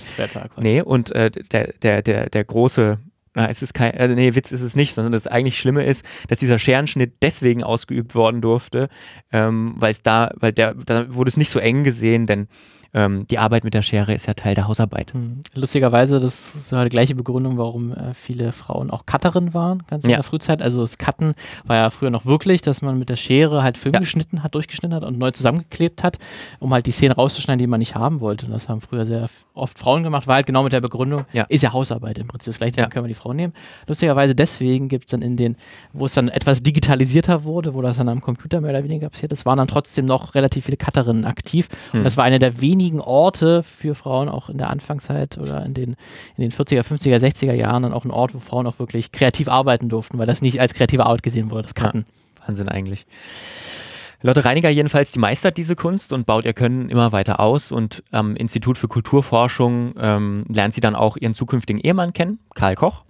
[0.57, 2.99] nee und äh, der, der, der, der große
[3.35, 6.03] na, es ist kein, also nee, Witz ist es nicht, sondern das eigentlich Schlimme ist,
[6.27, 8.89] dass dieser Scherenschnitt deswegen ausgeübt worden durfte,
[9.31, 12.47] ähm, weil es da, weil der, da wurde es nicht so eng gesehen, denn
[12.93, 15.13] ähm, die Arbeit mit der Schere ist ja Teil der Hausarbeit.
[15.13, 15.43] Hm.
[15.53, 20.03] Lustigerweise, das ist ja die gleiche Begründung, warum äh, viele Frauen auch Cutterin waren, ganz
[20.03, 20.17] in ja.
[20.17, 20.61] der Frühzeit.
[20.61, 21.35] Also das Cutten
[21.65, 23.99] war ja früher noch wirklich, dass man mit der Schere halt Film ja.
[23.99, 26.17] geschnitten hat, durchgeschnitten hat und neu zusammengeklebt hat,
[26.59, 28.47] um halt die Szenen rauszuschneiden, die man nicht haben wollte.
[28.47, 31.43] Und das haben früher sehr oft Frauen gemacht, war halt genau mit der Begründung, ja.
[31.43, 32.47] ist ja Hausarbeit im Prinzip.
[32.47, 33.53] Das gleiche können wir die Frauen nehmen.
[33.85, 35.57] Lustigerweise deswegen gibt es dann in den,
[35.93, 39.31] wo es dann etwas digitalisierter wurde, wo das dann am Computer mehr oder weniger passiert
[39.31, 41.67] ist, waren dann trotzdem noch relativ viele Cutterinnen aktiv.
[41.91, 41.99] Hm.
[41.99, 45.65] Und das war eine der wenigen wenigen Orte für Frauen auch in der Anfangszeit oder
[45.65, 45.97] in den,
[46.37, 49.49] in den 40er, 50er, 60er Jahren dann auch ein Ort, wo Frauen auch wirklich kreativ
[49.49, 52.05] arbeiten durften, weil das nicht als kreative Arbeit gesehen wurde, das Cutten.
[52.07, 53.05] Ja, Wahnsinn eigentlich.
[54.21, 58.01] Lotte Reiniger jedenfalls, die meistert diese Kunst und baut ihr Können immer weiter aus und
[58.11, 63.03] am Institut für Kulturforschung ähm, lernt sie dann auch ihren zukünftigen Ehemann kennen, Karl Koch.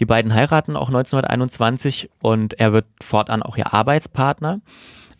[0.00, 4.60] Die beiden heiraten auch 1921 und er wird fortan auch ihr Arbeitspartner.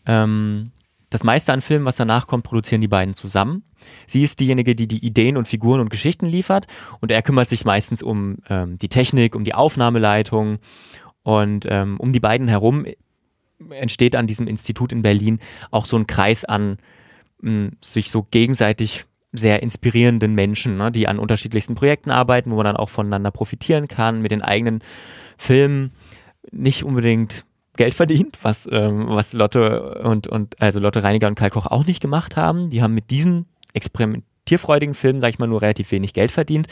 [0.05, 0.71] Ähm,
[1.11, 3.63] das meiste an Filmen, was danach kommt, produzieren die beiden zusammen.
[4.07, 6.67] Sie ist diejenige, die die Ideen und Figuren und Geschichten liefert.
[7.01, 10.59] Und er kümmert sich meistens um ähm, die Technik, um die Aufnahmeleitung.
[11.23, 12.87] Und ähm, um die beiden herum
[13.71, 15.39] entsteht an diesem Institut in Berlin
[15.71, 16.79] auch so ein Kreis an
[17.41, 22.67] mh, sich so gegenseitig sehr inspirierenden Menschen, ne, die an unterschiedlichsten Projekten arbeiten, wo man
[22.67, 24.81] dann auch voneinander profitieren kann, mit den eigenen
[25.37, 25.93] Filmen.
[26.53, 27.45] Nicht unbedingt
[27.77, 31.87] Geld verdient, was, ähm, was Lotte und, und also Lotte Reiniger und Karl Koch auch
[31.87, 32.71] nicht gemacht haben.
[32.71, 36.69] Die haben mit diesen experimentierfreudigen Filmen, sag ich mal, nur relativ wenig Geld verdient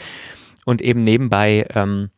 [0.65, 2.09] und eben nebenbei ähm,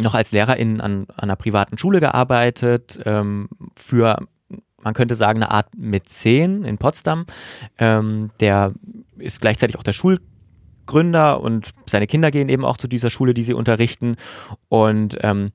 [0.00, 4.26] noch als Lehrerin an, an einer privaten Schule gearbeitet, ähm, für,
[4.82, 7.26] man könnte sagen, eine Art Mäzen in Potsdam.
[7.78, 8.74] Ähm, der
[9.18, 13.42] ist gleichzeitig auch der Schulgründer und seine Kinder gehen eben auch zu dieser Schule, die
[13.42, 14.16] sie unterrichten.
[14.68, 15.52] Und ähm,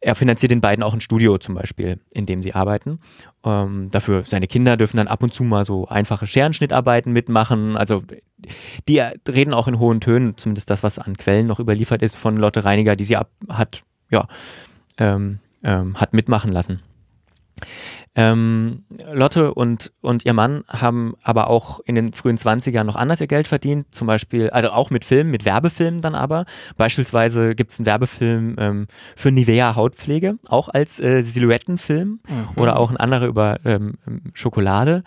[0.00, 3.00] er finanziert den beiden auch ein Studio zum Beispiel, in dem sie arbeiten.
[3.44, 7.76] Ähm, dafür, seine Kinder dürfen dann ab und zu mal so einfache Scherenschnittarbeiten mitmachen.
[7.76, 8.02] Also
[8.88, 12.36] die reden auch in hohen Tönen, zumindest das, was an Quellen noch überliefert ist, von
[12.36, 14.28] Lotte Reiniger, die sie ab, hat, ja,
[14.98, 16.82] ähm, ähm, hat mitmachen lassen.
[18.14, 23.20] Ähm, Lotte und, und ihr Mann haben aber auch in den frühen 20ern noch anders
[23.20, 26.46] ihr Geld verdient, zum Beispiel, also auch mit Filmen, mit Werbefilmen dann aber.
[26.76, 28.86] Beispielsweise gibt es einen Werbefilm ähm,
[29.16, 32.48] für Nivea Hautpflege, auch als äh, Silhouettenfilm mhm.
[32.56, 33.98] oder auch ein anderer über ähm,
[34.32, 35.04] Schokolade.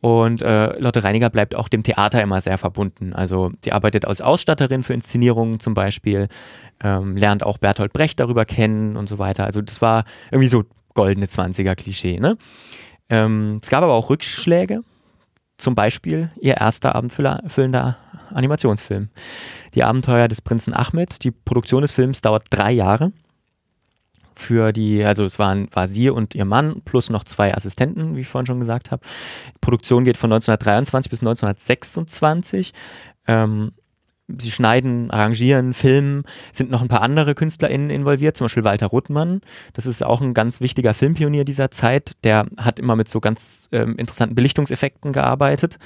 [0.00, 3.12] Und äh, Lotte Reiniger bleibt auch dem Theater immer sehr verbunden.
[3.14, 6.28] Also sie arbeitet als Ausstatterin für Inszenierungen zum Beispiel,
[6.82, 9.44] ähm, lernt auch Bertolt Brecht darüber kennen und so weiter.
[9.44, 10.64] Also das war irgendwie so
[10.98, 12.18] goldene 20er-Klischee.
[12.18, 12.36] Ne?
[13.08, 14.82] Ähm, es gab aber auch Rückschläge.
[15.56, 17.96] Zum Beispiel ihr erster abendfüllender
[18.34, 19.08] Animationsfilm.
[19.74, 21.22] Die Abenteuer des Prinzen Ahmed.
[21.22, 23.12] Die Produktion des Films dauert drei Jahre.
[24.34, 28.22] Für die, also es waren, war sie und ihr Mann plus noch zwei Assistenten, wie
[28.22, 29.02] ich vorhin schon gesagt habe.
[29.54, 32.72] Die Produktion geht von 1923 bis 1926.
[33.28, 33.70] Ähm,
[34.36, 39.40] sie schneiden, arrangieren, filmen, sind noch ein paar andere KünstlerInnen involviert, zum Beispiel Walter Ruttmann.
[39.72, 42.12] Das ist auch ein ganz wichtiger Filmpionier dieser Zeit.
[42.24, 45.78] Der hat immer mit so ganz ähm, interessanten Belichtungseffekten gearbeitet.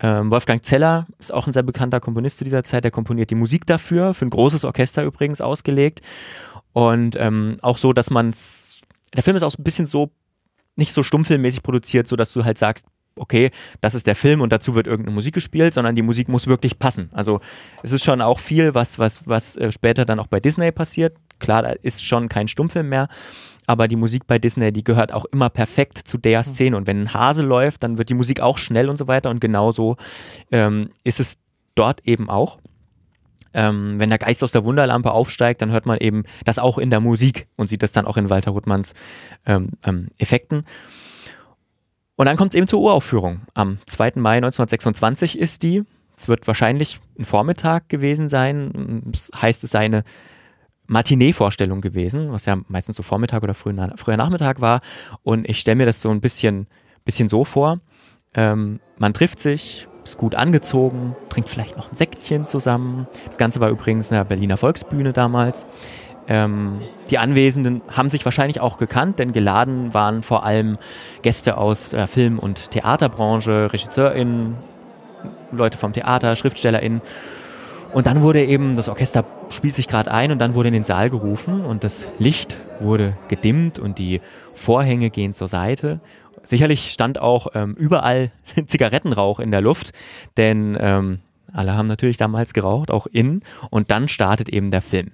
[0.00, 2.84] Ähm, Wolfgang Zeller ist auch ein sehr bekannter Komponist zu dieser Zeit.
[2.84, 6.00] Der komponiert die Musik dafür, für ein großes Orchester übrigens ausgelegt.
[6.72, 8.80] Und ähm, auch so, dass man es,
[9.14, 10.10] der Film ist auch ein bisschen so,
[10.76, 12.86] nicht so stummfilmmäßig produziert, so dass du halt sagst,
[13.16, 13.50] okay,
[13.80, 16.78] das ist der Film und dazu wird irgendeine Musik gespielt, sondern die Musik muss wirklich
[16.78, 17.10] passen.
[17.12, 17.40] Also
[17.82, 21.16] es ist schon auch viel, was, was, was äh, später dann auch bei Disney passiert.
[21.38, 23.08] Klar, da ist schon kein Stummfilm mehr,
[23.66, 26.44] aber die Musik bei Disney, die gehört auch immer perfekt zu der mhm.
[26.44, 26.76] Szene.
[26.76, 29.30] Und wenn ein Hase läuft, dann wird die Musik auch schnell und so weiter.
[29.30, 29.96] Und genauso
[30.50, 31.38] ähm, ist es
[31.74, 32.58] dort eben auch.
[33.54, 36.90] Ähm, wenn der Geist aus der Wunderlampe aufsteigt, dann hört man eben das auch in
[36.90, 38.94] der Musik und sieht das dann auch in Walter Ruttmanns
[39.44, 40.64] ähm, ähm, Effekten.
[42.22, 43.40] Und dann kommt es eben zur Uraufführung.
[43.52, 44.12] Am 2.
[44.14, 45.82] Mai 1926 ist die.
[46.16, 49.02] Es wird wahrscheinlich ein Vormittag gewesen sein.
[49.06, 50.04] Das heißt, es sei eine
[50.86, 54.82] Matinee-Vorstellung gewesen, was ja meistens so Vormittag oder früher, früher Nachmittag war.
[55.24, 56.68] Und ich stelle mir das so ein bisschen,
[57.04, 57.80] bisschen so vor.
[58.34, 63.08] Ähm, man trifft sich, ist gut angezogen, trinkt vielleicht noch ein Säckchen zusammen.
[63.26, 65.66] Das Ganze war übrigens in der Berliner Volksbühne damals.
[66.28, 70.78] Ähm, die Anwesenden haben sich wahrscheinlich auch gekannt, denn geladen waren vor allem
[71.22, 74.56] Gäste aus der Film- und Theaterbranche, RegisseurInnen,
[75.50, 77.00] Leute vom Theater, SchriftstellerInnen.
[77.92, 80.84] Und dann wurde eben, das Orchester spielt sich gerade ein und dann wurde in den
[80.84, 84.20] Saal gerufen und das Licht wurde gedimmt und die
[84.54, 86.00] Vorhänge gehen zur Seite.
[86.42, 88.30] Sicherlich stand auch ähm, überall
[88.66, 89.92] Zigarettenrauch in der Luft,
[90.36, 91.18] denn ähm,
[91.52, 93.40] alle haben natürlich damals geraucht, auch innen.
[93.70, 95.10] Und dann startet eben der Film.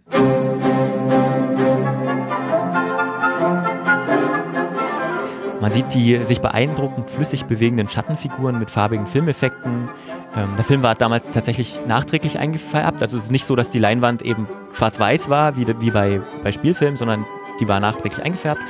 [5.68, 9.90] Man sieht die sich beeindruckend flüssig bewegenden Schattenfiguren mit farbigen Filmeffekten.
[10.34, 13.02] Ähm, der Film war damals tatsächlich nachträglich eingefärbt.
[13.02, 16.52] Also es ist nicht so, dass die Leinwand eben schwarz-weiß war, wie, wie bei, bei
[16.52, 17.26] Spielfilmen, sondern
[17.60, 18.62] die war nachträglich eingefärbt.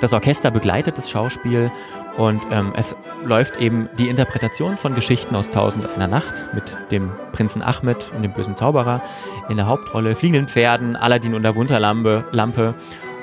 [0.00, 1.72] Das Orchester begleitet das Schauspiel
[2.18, 2.94] und ähm, es
[3.24, 8.22] läuft eben die Interpretation von Geschichten aus Tausend einer Nacht mit dem Prinzen Ahmed und
[8.22, 9.02] dem bösen Zauberer
[9.48, 12.22] in der Hauptrolle, fliegenden Pferden, Aladdin und der Wunderlampe.
[12.30, 12.74] Lampe.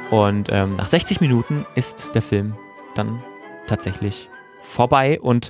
[0.09, 2.55] Und ähm, nach 60 Minuten ist der Film
[2.95, 3.21] dann
[3.67, 4.29] tatsächlich
[4.61, 5.49] vorbei und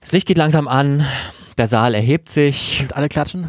[0.00, 1.04] das Licht geht langsam an,
[1.58, 2.80] der Saal erhebt sich.
[2.82, 3.48] Und alle klatschen?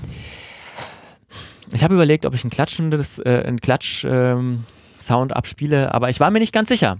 [1.73, 6.31] Ich habe überlegt, ob ich ein klatschendes, äh, ein Klatsch-Sound ähm, abspiele, aber ich war
[6.31, 6.97] mir nicht ganz sicher.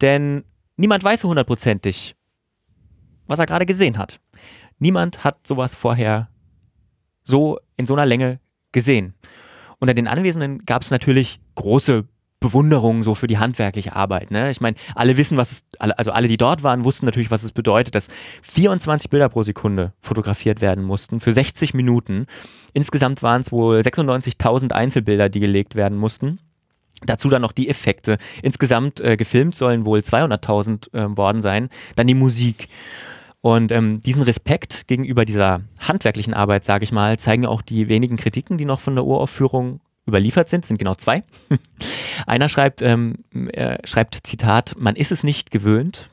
[0.00, 0.44] Denn
[0.76, 2.14] niemand weiß so hundertprozentig,
[3.26, 4.20] was er gerade gesehen hat.
[4.78, 6.28] Niemand hat sowas vorher
[7.22, 8.40] so in so einer Länge
[8.72, 9.14] gesehen.
[9.78, 12.06] Unter den Anwesenden gab es natürlich große
[12.40, 14.30] Bewunderung so für die handwerkliche Arbeit.
[14.30, 14.50] Ne?
[14.50, 17.52] Ich meine, alle wissen, was es, also alle, die dort waren, wussten natürlich, was es
[17.52, 18.08] bedeutet, dass
[18.42, 22.26] 24 Bilder pro Sekunde fotografiert werden mussten für 60 Minuten.
[22.74, 26.38] Insgesamt waren es wohl 96.000 Einzelbilder, die gelegt werden mussten.
[27.04, 28.18] Dazu dann noch die Effekte.
[28.42, 31.68] Insgesamt äh, gefilmt sollen wohl 200.000 äh, worden sein.
[31.94, 32.68] Dann die Musik.
[33.40, 38.16] Und ähm, diesen Respekt gegenüber dieser handwerklichen Arbeit, sage ich mal, zeigen auch die wenigen
[38.16, 41.24] Kritiken, die noch von der Uraufführung überliefert sind, sind genau zwei.
[42.26, 46.10] Einer schreibt, ähm, äh, schreibt Zitat, man ist es nicht gewöhnt,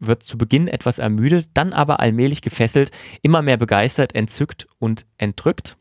[0.00, 2.90] wird zu Beginn etwas ermüdet, dann aber allmählich gefesselt,
[3.22, 5.76] immer mehr begeistert, entzückt und entrückt.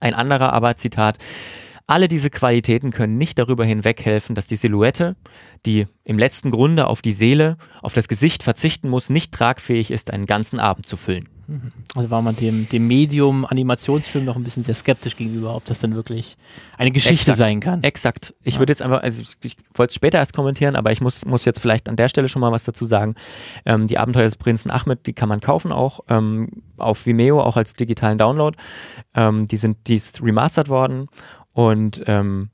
[0.00, 1.18] Ein anderer aber, Zitat,
[1.86, 5.16] alle diese Qualitäten können nicht darüber hinweghelfen, dass die Silhouette,
[5.66, 10.12] die im letzten Grunde auf die Seele, auf das Gesicht verzichten muss, nicht tragfähig ist,
[10.12, 11.28] einen ganzen Abend zu füllen.
[11.94, 15.80] Also war man dem, dem Medium Animationsfilm noch ein bisschen sehr skeptisch gegenüber, ob das
[15.80, 16.36] dann wirklich
[16.78, 17.82] eine Geschichte exakt, sein kann.
[17.82, 18.34] Exakt.
[18.42, 18.60] Ich ja.
[18.60, 21.44] würde jetzt einfach, also ich, ich wollte es später erst kommentieren, aber ich muss, muss
[21.44, 23.14] jetzt vielleicht an der Stelle schon mal was dazu sagen.
[23.64, 27.56] Ähm, die Abenteuer des Prinzen Ahmed, die kann man kaufen auch ähm, auf Vimeo, auch
[27.56, 28.56] als digitalen Download.
[29.14, 31.08] Ähm, die sind, die ist remastered worden
[31.52, 32.50] und ähm,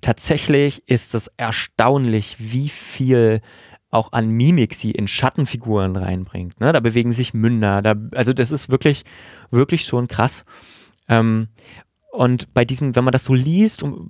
[0.00, 3.40] tatsächlich ist es erstaunlich, wie viel
[3.92, 6.60] auch an Mimik sie in Schattenfiguren reinbringt.
[6.60, 6.72] Ne?
[6.72, 7.82] Da bewegen sich Münder.
[7.82, 9.04] Da, also das ist wirklich,
[9.50, 10.44] wirklich schon krass.
[11.08, 11.48] Ähm,
[12.10, 14.08] und bei diesem, wenn man das so liest, um,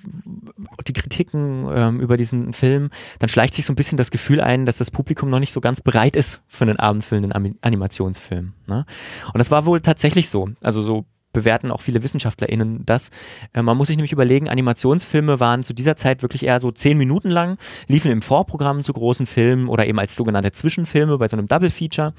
[0.87, 4.67] die Kritiken ähm, über diesen Film, dann schleicht sich so ein bisschen das Gefühl ein,
[4.67, 8.55] dass das Publikum noch nicht so ganz bereit ist für einen abendfüllenden Animationsfilm.
[8.67, 8.87] Ne?
[9.27, 10.49] Und das war wohl tatsächlich so.
[10.63, 13.11] Also so bewerten auch viele WissenschaftlerInnen das.
[13.53, 16.99] Äh, man muss sich nämlich überlegen, Animationsfilme waren zu dieser Zeit wirklich eher so zehn
[16.99, 17.59] Minuten lang,
[17.89, 21.71] liefen im Vorprogramm zu großen Filmen oder eben als sogenannte Zwischenfilme bei so einem Double
[21.71, 22.15] Feature.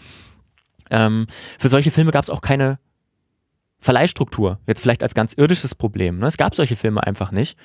[0.91, 1.28] Ähm,
[1.59, 2.80] für solche Filme gab es auch keine
[3.80, 6.20] Verleihstruktur, jetzt vielleicht als ganz irdisches Problem.
[6.20, 6.28] Ne?
[6.28, 7.57] Es gab solche Filme einfach nicht.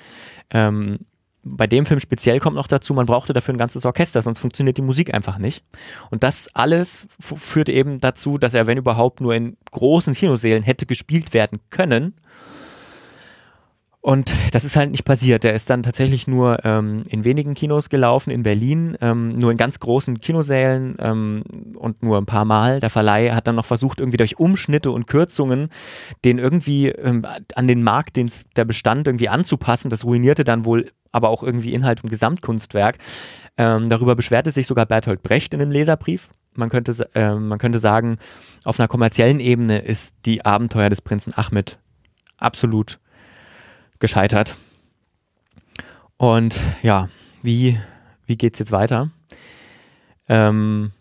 [0.49, 0.99] Ähm,
[1.43, 4.77] bei dem Film speziell kommt noch dazu, man brauchte dafür ein ganzes Orchester, sonst funktioniert
[4.77, 5.63] die Musik einfach nicht.
[6.09, 10.85] Und das alles führte eben dazu, dass er, wenn überhaupt, nur in großen Kinosälen hätte
[10.85, 12.13] gespielt werden können.
[14.09, 15.45] Und das ist halt nicht passiert.
[15.45, 19.57] Er ist dann tatsächlich nur ähm, in wenigen Kinos gelaufen, in Berlin, ähm, nur in
[19.57, 21.43] ganz großen Kinosälen ähm,
[21.75, 22.79] und nur ein paar Mal.
[22.79, 25.69] Der Verleih hat dann noch versucht, irgendwie durch Umschnitte und Kürzungen
[26.25, 29.91] den irgendwie ähm, an den Markt, den der Bestand irgendwie anzupassen.
[29.91, 32.97] Das ruinierte dann wohl aber auch irgendwie Inhalt und Gesamtkunstwerk.
[33.57, 36.29] Ähm, darüber beschwerte sich sogar Bertolt Brecht in einem Leserbrief.
[36.55, 38.17] man könnte, äh, man könnte sagen,
[38.63, 41.77] auf einer kommerziellen Ebene ist die Abenteuer des Prinzen Ahmed
[42.39, 42.97] absolut
[43.99, 44.55] gescheitert.
[46.17, 47.07] Und ja,
[47.43, 47.79] wie,
[48.25, 49.09] wie geht es jetzt weiter?
[50.27, 50.91] Ähm,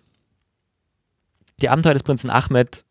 [1.60, 2.84] die Abenteuer des Prinzen Ahmed,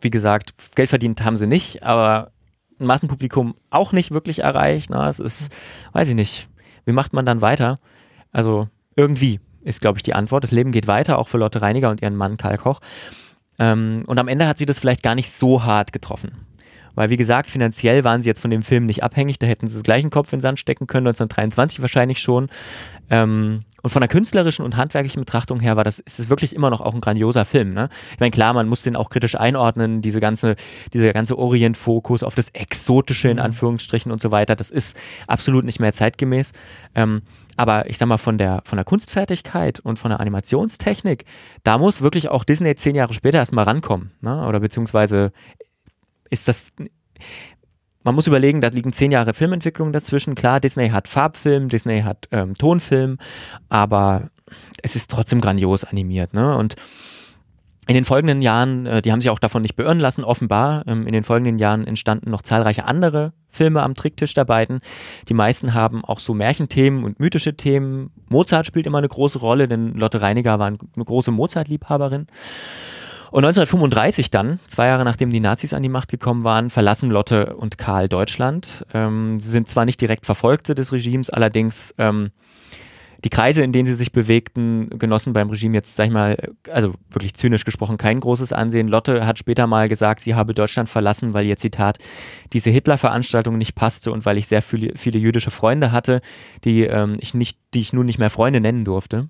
[0.00, 2.32] wie gesagt, Geld verdient haben sie nicht, aber
[2.80, 4.90] ein Massenpublikum auch nicht wirklich erreicht.
[4.90, 5.54] Na, es ist,
[5.92, 6.48] weiß ich nicht,
[6.84, 7.80] wie macht man dann weiter?
[8.32, 10.44] Also irgendwie ist, glaube ich, die Antwort.
[10.44, 12.80] Das Leben geht weiter, auch für Lotte Reiniger und ihren Mann Karl Koch.
[13.58, 16.46] Ähm, und am Ende hat sie das vielleicht gar nicht so hart getroffen.
[16.94, 19.38] Weil, wie gesagt, finanziell waren sie jetzt von dem Film nicht abhängig.
[19.38, 22.48] Da hätten sie das gleichen Kopf in den Sand stecken können, 1923 wahrscheinlich schon.
[23.10, 26.68] Ähm, und von der künstlerischen und handwerklichen Betrachtung her war das, ist es wirklich immer
[26.68, 27.72] noch auch ein grandioser Film.
[27.72, 27.88] Ne?
[28.12, 30.56] Ich meine, klar, man muss den auch kritisch einordnen, diese ganze,
[30.92, 33.44] dieser ganze Orient-Fokus auf das Exotische in mhm.
[33.44, 36.52] Anführungsstrichen und so weiter, das ist absolut nicht mehr zeitgemäß.
[36.94, 37.22] Ähm,
[37.56, 41.24] aber ich sag mal, von der, von der Kunstfertigkeit und von der Animationstechnik,
[41.64, 44.12] da muss wirklich auch Disney zehn Jahre später erstmal rankommen.
[44.20, 44.46] Ne?
[44.46, 45.32] Oder beziehungsweise
[46.30, 46.72] ist das.
[48.04, 50.34] Man muss überlegen, da liegen zehn Jahre Filmentwicklung dazwischen.
[50.34, 53.18] Klar, Disney hat Farbfilm, Disney hat ähm, Tonfilm,
[53.68, 54.30] aber
[54.82, 56.32] es ist trotzdem grandios animiert.
[56.32, 56.56] Ne?
[56.56, 56.76] Und
[57.88, 60.84] in den folgenden Jahren, äh, die haben sich auch davon nicht beirren lassen, offenbar.
[60.86, 64.80] Ähm, in den folgenden Jahren entstanden noch zahlreiche andere Filme am Tricktisch der beiden.
[65.28, 68.10] Die meisten haben auch so Märchenthemen und mythische Themen.
[68.28, 72.26] Mozart spielt immer eine große Rolle, denn Lotte Reiniger war eine große Mozart-Liebhaberin.
[73.30, 77.56] Und 1935 dann, zwei Jahre nachdem die Nazis an die Macht gekommen waren, verlassen Lotte
[77.56, 78.86] und Karl Deutschland.
[78.94, 82.30] Ähm, sie sind zwar nicht direkt Verfolgte des Regimes, allerdings ähm,
[83.24, 86.36] die Kreise, in denen sie sich bewegten, genossen beim Regime jetzt, sag ich mal,
[86.70, 88.86] also wirklich zynisch gesprochen, kein großes Ansehen.
[88.86, 91.98] Lotte hat später mal gesagt, sie habe Deutschland verlassen, weil ihr Zitat
[92.52, 96.20] diese Hitler-Veranstaltung nicht passte und weil ich sehr viele, viele jüdische Freunde hatte,
[96.64, 99.28] die, ähm, ich nicht, die ich nun nicht mehr Freunde nennen durfte.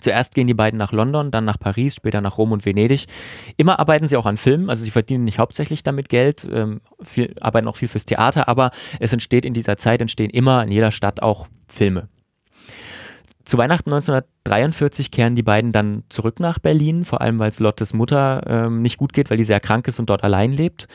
[0.00, 3.06] Zuerst gehen die beiden nach London, dann nach Paris, später nach Rom und Venedig.
[3.56, 7.34] Immer arbeiten sie auch an Filmen, also sie verdienen nicht hauptsächlich damit Geld, ähm, viel,
[7.40, 8.70] arbeiten auch viel fürs Theater, aber
[9.00, 12.08] es entsteht in dieser Zeit, entstehen immer in jeder Stadt auch Filme.
[13.44, 17.94] Zu Weihnachten 1943 kehren die beiden dann zurück nach Berlin, vor allem weil es Lottes
[17.94, 20.86] Mutter ähm, nicht gut geht, weil die sehr krank ist und dort allein lebt.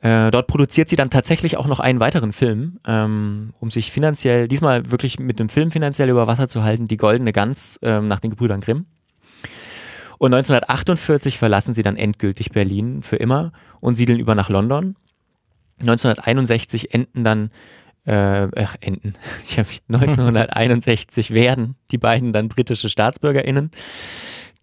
[0.00, 4.48] Äh, dort produziert sie dann tatsächlich auch noch einen weiteren Film, ähm, um sich finanziell,
[4.48, 8.20] diesmal wirklich mit dem Film finanziell über Wasser zu halten, Die Goldene Gans ähm, nach
[8.20, 8.86] den Gebrüdern Grimm.
[10.16, 14.96] Und 1948 verlassen sie dann endgültig Berlin für immer und siedeln über nach London.
[15.80, 17.50] 1961 enden dann,
[18.04, 23.70] äh, ach, enden, ich hab, 1961 werden die beiden dann britische StaatsbürgerInnen.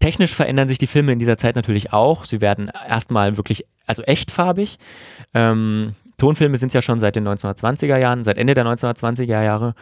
[0.00, 2.24] Technisch verändern sich die Filme in dieser Zeit natürlich auch.
[2.24, 4.78] Sie werden erstmal wirklich, also echtfarbig.
[5.34, 9.74] Ähm, Tonfilme sind ja schon seit den 1920er Jahren, seit Ende der 1920er Jahre.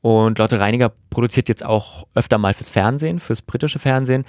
[0.00, 4.24] Und Lotte Reiniger produziert jetzt auch öfter mal fürs Fernsehen, fürs britische Fernsehen.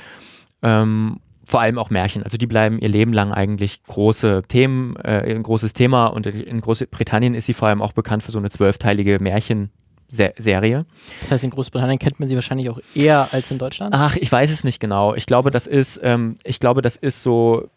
[0.61, 2.23] Ähm, vor allem auch Märchen.
[2.23, 6.07] Also die bleiben ihr Leben lang eigentlich große Themen, äh, ein großes Thema.
[6.07, 9.71] Und in Großbritannien ist sie vor allem auch bekannt für so eine zwölfteilige Märchen,
[10.15, 10.85] Serie.
[11.21, 13.93] Das heißt, in Großbritannien kennt man sie wahrscheinlich auch eher als in Deutschland?
[13.95, 15.15] Ach, ich weiß es nicht genau.
[15.15, 17.69] Ich glaube, das ist, ähm, ich glaube, das ist so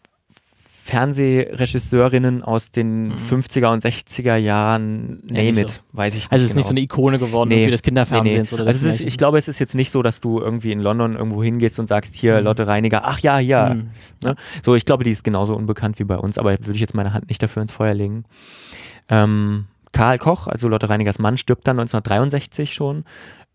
[0.87, 3.15] Fernsehregisseurinnen aus den mhm.
[3.15, 5.81] 50er und 60er Jahren, name it, so.
[5.91, 6.31] weiß ich nicht.
[6.31, 6.59] Also es ist genau.
[6.59, 8.47] nicht so eine Ikone geworden nee, für das Kinderfernsehen.
[8.49, 8.67] Nee, nee.
[8.67, 11.43] Also ist, ich glaube, es ist jetzt nicht so, dass du irgendwie in London irgendwo
[11.43, 12.45] hingehst und sagst, hier, mhm.
[12.45, 13.73] Lotte Reiniger, ach ja, ja.
[13.73, 13.89] Mhm.
[14.23, 14.35] Ne?
[14.63, 17.11] So, ich glaube, die ist genauso unbekannt wie bei uns, aber würde ich jetzt meine
[17.11, 18.23] Hand nicht dafür ins Feuer legen.
[19.09, 23.03] Ähm, Karl Koch, also Lotte Reinigers Mann, stirbt dann 1963 schon.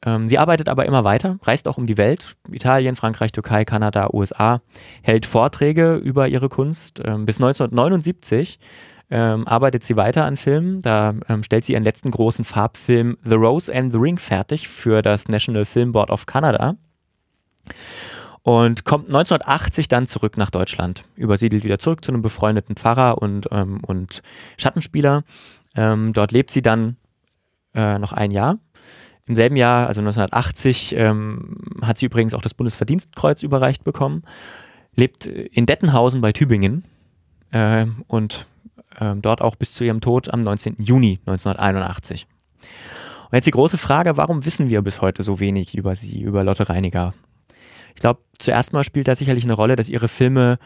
[0.05, 4.09] Ähm, sie arbeitet aber immer weiter, reist auch um die Welt, Italien, Frankreich, Türkei, Kanada,
[4.13, 4.61] USA,
[5.03, 7.01] hält Vorträge über ihre Kunst.
[7.05, 8.59] Ähm, bis 1979
[9.11, 10.81] ähm, arbeitet sie weiter an Filmen.
[10.81, 15.03] Da ähm, stellt sie ihren letzten großen Farbfilm The Rose and the Ring fertig für
[15.03, 16.77] das National Film Board of Canada
[18.43, 23.49] und kommt 1980 dann zurück nach Deutschland, übersiedelt wieder zurück zu einem befreundeten Pfarrer und,
[23.53, 24.23] ähm, und
[24.59, 25.25] Schattenspieler
[25.75, 26.97] ähm, dort lebt sie dann
[27.75, 28.59] äh, noch ein Jahr.
[29.27, 34.25] Im selben Jahr, also 1980, ähm, hat sie übrigens auch das Bundesverdienstkreuz überreicht bekommen.
[34.95, 36.85] Lebt in Dettenhausen bei Tübingen
[37.51, 38.47] äh, und
[38.99, 40.77] äh, dort auch bis zu ihrem Tod am 19.
[40.79, 42.27] Juni 1981.
[43.31, 46.45] Und jetzt die große Frage, warum wissen wir bis heute so wenig über sie, über
[46.45, 47.15] Lotte Reiniger?
[47.95, 50.59] Ich glaube, zuerst mal spielt da sicherlich eine Rolle, dass ihre Filme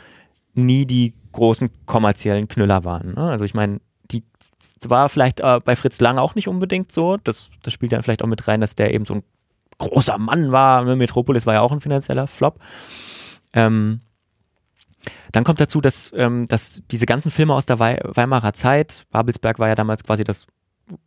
[0.55, 3.15] nie die großen kommerziellen Knüller waren.
[3.15, 3.21] Ne?
[3.21, 3.81] Also ich meine,
[4.11, 4.25] die
[4.85, 7.17] war vielleicht äh, bei Fritz Lang auch nicht unbedingt so.
[7.17, 9.23] Das, das spielt dann vielleicht auch mit rein, dass der eben so ein
[9.79, 10.85] großer Mann war.
[10.85, 10.97] Ne?
[10.97, 12.59] Metropolis war ja auch ein finanzieller Flop.
[13.53, 14.01] Ähm,
[15.33, 19.69] dann kommt dazu, dass, ähm, dass diese ganzen Filme aus der Weimarer Zeit, Babelsberg war
[19.69, 20.47] ja damals quasi das,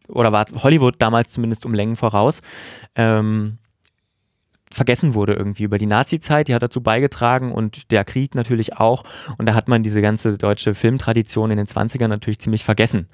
[0.07, 2.41] oder war Hollywood damals zumindest um Längen voraus,
[2.95, 3.57] ähm,
[4.71, 9.03] vergessen wurde irgendwie über die Nazi-Zeit, die hat dazu beigetragen und der Krieg natürlich auch.
[9.37, 13.07] Und da hat man diese ganze deutsche Filmtradition in den 20ern natürlich ziemlich vergessen.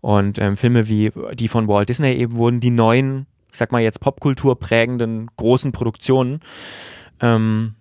[0.00, 3.82] Und ähm, Filme wie die von Walt Disney eben wurden die neuen, ich sag mal
[3.82, 6.40] jetzt Popkultur prägenden großen Produktionen.
[7.20, 7.74] Ähm,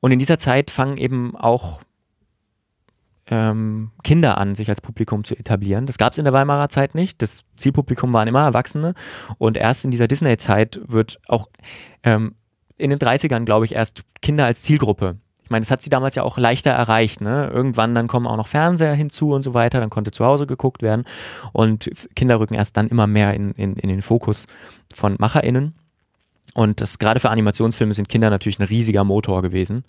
[0.00, 1.80] und in dieser Zeit fangen eben auch
[3.26, 5.86] ähm, Kinder an, sich als Publikum zu etablieren.
[5.86, 7.22] Das gab es in der Weimarer Zeit nicht.
[7.22, 8.94] Das Zielpublikum waren immer Erwachsene.
[9.38, 11.48] Und erst in dieser Disney-Zeit wird auch
[12.02, 12.34] ähm,
[12.80, 15.16] in den 30ern, glaube ich, erst Kinder als Zielgruppe.
[15.44, 17.20] Ich meine, das hat sie damals ja auch leichter erreicht.
[17.20, 17.50] Ne?
[17.52, 19.80] Irgendwann dann kommen auch noch Fernseher hinzu und so weiter.
[19.80, 21.04] Dann konnte zu Hause geguckt werden.
[21.52, 24.46] Und Kinder rücken erst dann immer mehr in, in, in den Fokus
[24.94, 25.74] von MacherInnen.
[26.54, 29.84] Und das gerade für Animationsfilme sind Kinder natürlich ein riesiger Motor gewesen.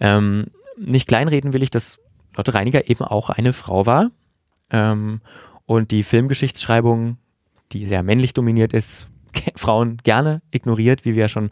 [0.00, 0.46] Ähm,
[0.78, 1.98] nicht kleinreden will ich, dass
[2.34, 4.10] Lotte Reiniger eben auch eine Frau war.
[4.70, 5.20] Ähm,
[5.66, 7.18] und die Filmgeschichtsschreibung,
[7.72, 9.08] die sehr männlich dominiert ist,
[9.56, 11.50] Frauen gerne ignoriert, wie wir ja schon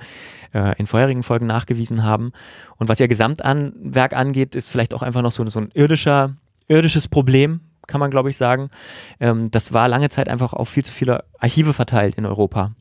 [0.55, 2.33] äh, in vorherigen Folgen nachgewiesen haben.
[2.77, 6.37] Und was ihr Gesamtwerk angeht, ist vielleicht auch einfach noch so, so ein irdischer,
[6.69, 8.71] irdisches Problem, kann man glaube ich sagen.
[9.21, 12.73] Ähm, das war lange Zeit einfach auf viel zu viele Archive verteilt in Europa.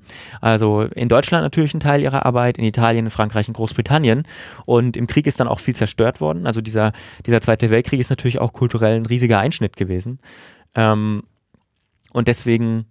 [0.42, 4.24] Also in Deutschland natürlich ein Teil ihrer Arbeit, in Italien, in Frankreich, in Großbritannien.
[4.66, 6.48] Und im Krieg ist dann auch viel zerstört worden.
[6.48, 6.92] Also dieser,
[7.26, 10.20] dieser Zweite Weltkrieg ist natürlich auch kulturell ein riesiger Einschnitt gewesen.
[10.74, 11.24] Ähm,
[12.12, 12.86] und deswegen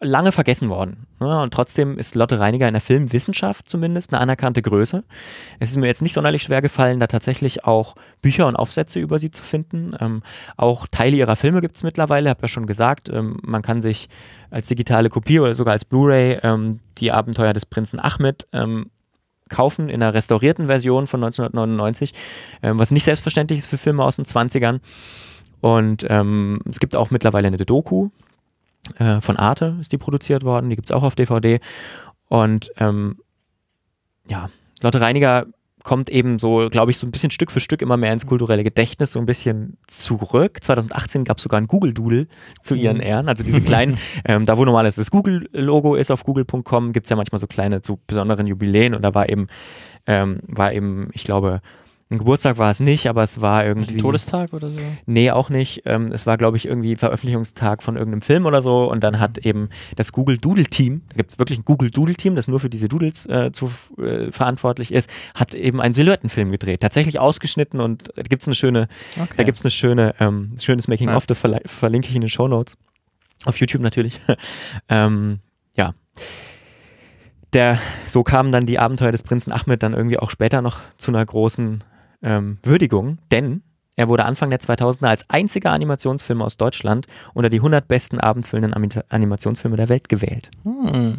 [0.00, 1.06] lange vergessen worden.
[1.20, 5.04] Ja, und trotzdem ist Lotte Reiniger in der Filmwissenschaft zumindest eine anerkannte Größe.
[5.58, 9.18] Es ist mir jetzt nicht sonderlich schwer gefallen, da tatsächlich auch Bücher und Aufsätze über
[9.18, 9.96] sie zu finden.
[9.98, 10.22] Ähm,
[10.56, 13.08] auch Teile ihrer Filme gibt es mittlerweile, habe ja schon gesagt.
[13.08, 14.08] Ähm, man kann sich
[14.50, 18.90] als digitale Kopie oder sogar als Blu-ray ähm, die Abenteuer des Prinzen Ahmed ähm,
[19.48, 22.12] kaufen in einer restaurierten Version von 1999,
[22.62, 24.80] ähm, was nicht selbstverständlich ist für Filme aus den 20ern.
[25.60, 28.10] Und ähm, es gibt auch mittlerweile eine Doku,
[28.98, 31.60] äh, von Arte ist die produziert worden, die gibt es auch auf DVD.
[32.28, 33.18] Und ähm,
[34.28, 34.48] ja,
[34.82, 35.46] Lotte Reiniger
[35.86, 38.64] kommt eben so, glaube ich, so ein bisschen Stück für Stück immer mehr ins kulturelle
[38.64, 40.62] Gedächtnis, so ein bisschen zurück.
[40.62, 42.26] 2018 gab es sogar ein Google-Doodle
[42.60, 43.04] zu ihren mhm.
[43.04, 47.10] Ehren, also diese kleinen, ähm, da wo normalerweise das Google-Logo ist auf google.com, gibt es
[47.10, 49.46] ja manchmal so kleine, zu besonderen Jubiläen und da war eben,
[50.06, 51.60] ähm, war eben, ich glaube,
[52.08, 53.94] ein Geburtstag war es nicht, aber es war irgendwie.
[53.94, 54.78] Ein Todestag oder so?
[55.06, 55.82] Nee, auch nicht.
[55.86, 58.88] Ähm, es war, glaube ich, irgendwie Veröffentlichungstag von irgendeinem Film oder so.
[58.88, 62.14] Und dann hat eben das Google Doodle Team, da gibt es wirklich ein Google Doodle
[62.14, 66.52] Team, das nur für diese Doodles äh, zu, äh, verantwortlich ist, hat eben einen Silhouettenfilm
[66.52, 66.80] gedreht.
[66.80, 68.86] Tatsächlich ausgeschnitten und da gibt es eine schöne,
[69.20, 69.34] okay.
[69.36, 71.26] da gibt es eine schöne, ähm, schönes Making-of, ja.
[71.26, 72.76] das verla- verlinke ich in den Show Notes.
[73.46, 74.20] Auf YouTube natürlich.
[74.88, 75.40] ähm,
[75.76, 75.92] ja
[77.52, 81.10] der, so kamen dann die Abenteuer des Prinzen Ahmed dann irgendwie auch später noch zu
[81.10, 81.82] einer großen
[82.22, 83.62] ähm, Würdigung, denn
[83.96, 88.74] er wurde Anfang der 2000er als einziger Animationsfilm aus Deutschland unter die 100 besten abendfüllenden
[89.08, 90.50] Animationsfilme der Welt gewählt.
[90.64, 91.18] Hm,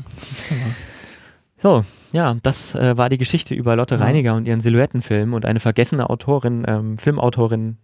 [1.57, 1.81] so,
[2.11, 6.09] ja, das äh, war die Geschichte über Lotte Reiniger und ihren Silhouettenfilm und eine vergessene
[6.09, 7.77] Autorin, ähm, Filmautorin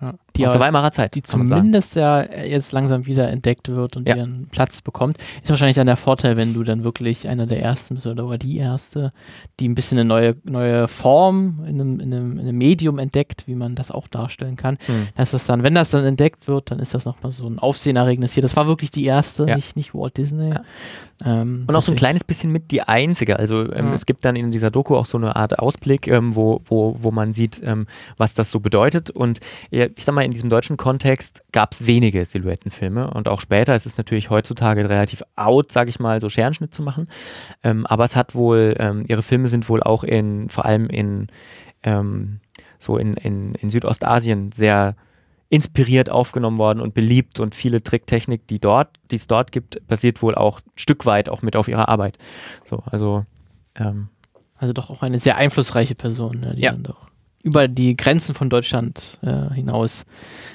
[0.00, 1.14] ja, die aus der Weimarer Zeit.
[1.14, 4.16] Die zumindest ja jetzt langsam wieder entdeckt wird und ja.
[4.16, 5.18] ihren Platz bekommt.
[5.42, 8.56] Ist wahrscheinlich dann der Vorteil, wenn du dann wirklich einer der ersten bist oder die
[8.56, 9.12] erste,
[9.58, 13.46] die ein bisschen eine neue, neue Form in einem, in, einem, in einem Medium entdeckt,
[13.46, 14.78] wie man das auch darstellen kann.
[14.86, 15.08] Hm.
[15.16, 18.32] Das ist dann, wenn das dann entdeckt wird, dann ist das nochmal so ein Aufsehenerregnis
[18.32, 18.42] hier.
[18.42, 19.56] Das war wirklich die erste, ja.
[19.56, 20.54] nicht, nicht Walt Disney.
[21.24, 23.38] Ähm, und auch so ein kleines bisschen mit die einzige.
[23.38, 26.62] Also ähm, es gibt dann in dieser Doku auch so eine Art Ausblick, ähm, wo,
[26.64, 27.86] wo, wo man sieht, ähm,
[28.16, 29.10] was das so bedeutet.
[29.10, 29.40] Und
[29.96, 33.86] ich sag mal, in diesem deutschen Kontext gab es wenige Silhouettenfilme und auch später ist
[33.86, 37.08] es natürlich heutzutage relativ out, sage ich mal, so Scherenschnitt zu machen.
[37.62, 41.28] Ähm, aber es hat wohl, ähm, ihre Filme sind wohl auch in, vor allem in,
[41.82, 42.40] ähm,
[42.78, 44.96] so in, in, in Südostasien sehr
[45.48, 50.22] inspiriert aufgenommen worden und beliebt und viele Tricktechnik, die dort, die es dort gibt, basiert
[50.22, 52.18] wohl auch ein Stück weit auch mit auf ihrer Arbeit.
[52.64, 53.26] So, also
[53.74, 54.08] ähm,
[54.56, 56.72] also doch auch eine sehr einflussreiche Person, ne, die ja.
[56.72, 57.09] dann doch
[57.42, 60.04] über die Grenzen von Deutschland äh, hinaus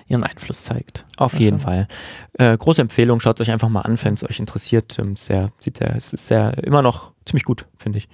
[0.08, 1.06] ihren Einfluss zeigt.
[1.18, 1.88] Auf jeden Fall.
[2.34, 4.98] Äh, große Empfehlung, schaut es euch einfach mal an, wenn es euch interessiert.
[5.00, 8.08] Ähm, sehr, sieht sehr, es ist sehr, immer noch ziemlich gut, finde ich.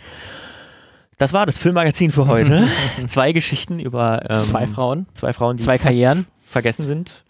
[1.18, 2.68] Das war das Filmmagazin für heute.
[3.08, 5.06] zwei Geschichten über ähm, zwei Frauen.
[5.14, 7.26] Zwei Frauen, die zwei Karrieren vergessen sind.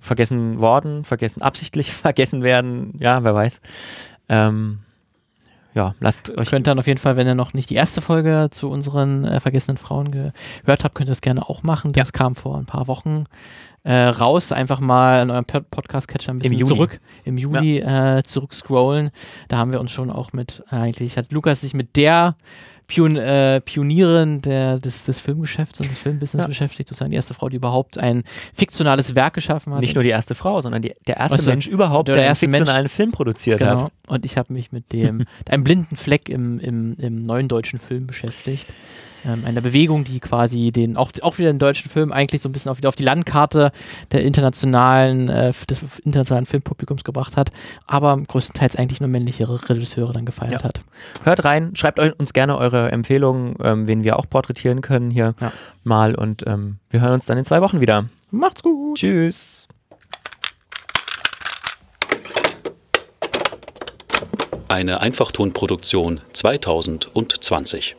[0.00, 3.60] Vergessen worden, vergessen absichtlich vergessen werden, ja, wer weiß.
[4.28, 4.80] Ähm,
[5.74, 6.50] ja, lasst euch.
[6.50, 9.40] Könnt dann auf jeden Fall, wenn ihr noch nicht die erste Folge zu unseren äh,
[9.40, 11.92] vergessenen Frauen gehört habt, könnt ihr das gerne auch machen.
[11.92, 12.12] Das ja.
[12.12, 13.24] kam vor ein paar Wochen
[13.84, 14.52] äh, raus.
[14.52, 18.18] Einfach mal in eurem Podcast-Catcher ein bisschen Im zurück, im Juli ja.
[18.18, 19.10] äh, zurückscrollen.
[19.48, 22.36] Da haben wir uns schon auch mit, eigentlich hat Lukas sich mit der
[22.86, 26.48] Pion, äh, Pionierin der, des, des Filmgeschäfts und des Filmbusiness ja.
[26.48, 28.24] beschäftigt, sozusagen die erste Frau, die überhaupt ein
[28.54, 29.80] fiktionales Werk geschaffen hat.
[29.80, 32.36] Nicht nur die erste Frau, sondern die, der erste also, Mensch überhaupt, der, der einen
[32.36, 33.84] fiktionalen Mensch, Film produziert genau.
[33.84, 33.92] hat.
[34.08, 38.06] Und ich habe mich mit dem einem blinden Fleck im, im, im neuen deutschen Film
[38.06, 38.66] beschäftigt
[39.26, 42.52] ähm, einer Bewegung, die quasi den, auch, auch wieder den deutschen Film eigentlich so ein
[42.52, 43.72] bisschen auf, wieder auf die Landkarte
[44.10, 47.50] der internationalen, äh, des internationalen Filmpublikums gebracht hat,
[47.86, 50.62] aber größtenteils eigentlich nur männliche Regisseure dann gefeiert ja.
[50.64, 50.82] hat.
[51.24, 55.52] Hört rein, schreibt uns gerne eure Empfehlungen, ähm, wen wir auch porträtieren können hier ja.
[55.84, 58.06] mal und ähm, wir hören uns dann in zwei Wochen wieder.
[58.30, 58.98] Macht's gut.
[58.98, 59.68] Tschüss.
[64.68, 67.94] Eine Einfachtonproduktion 2020.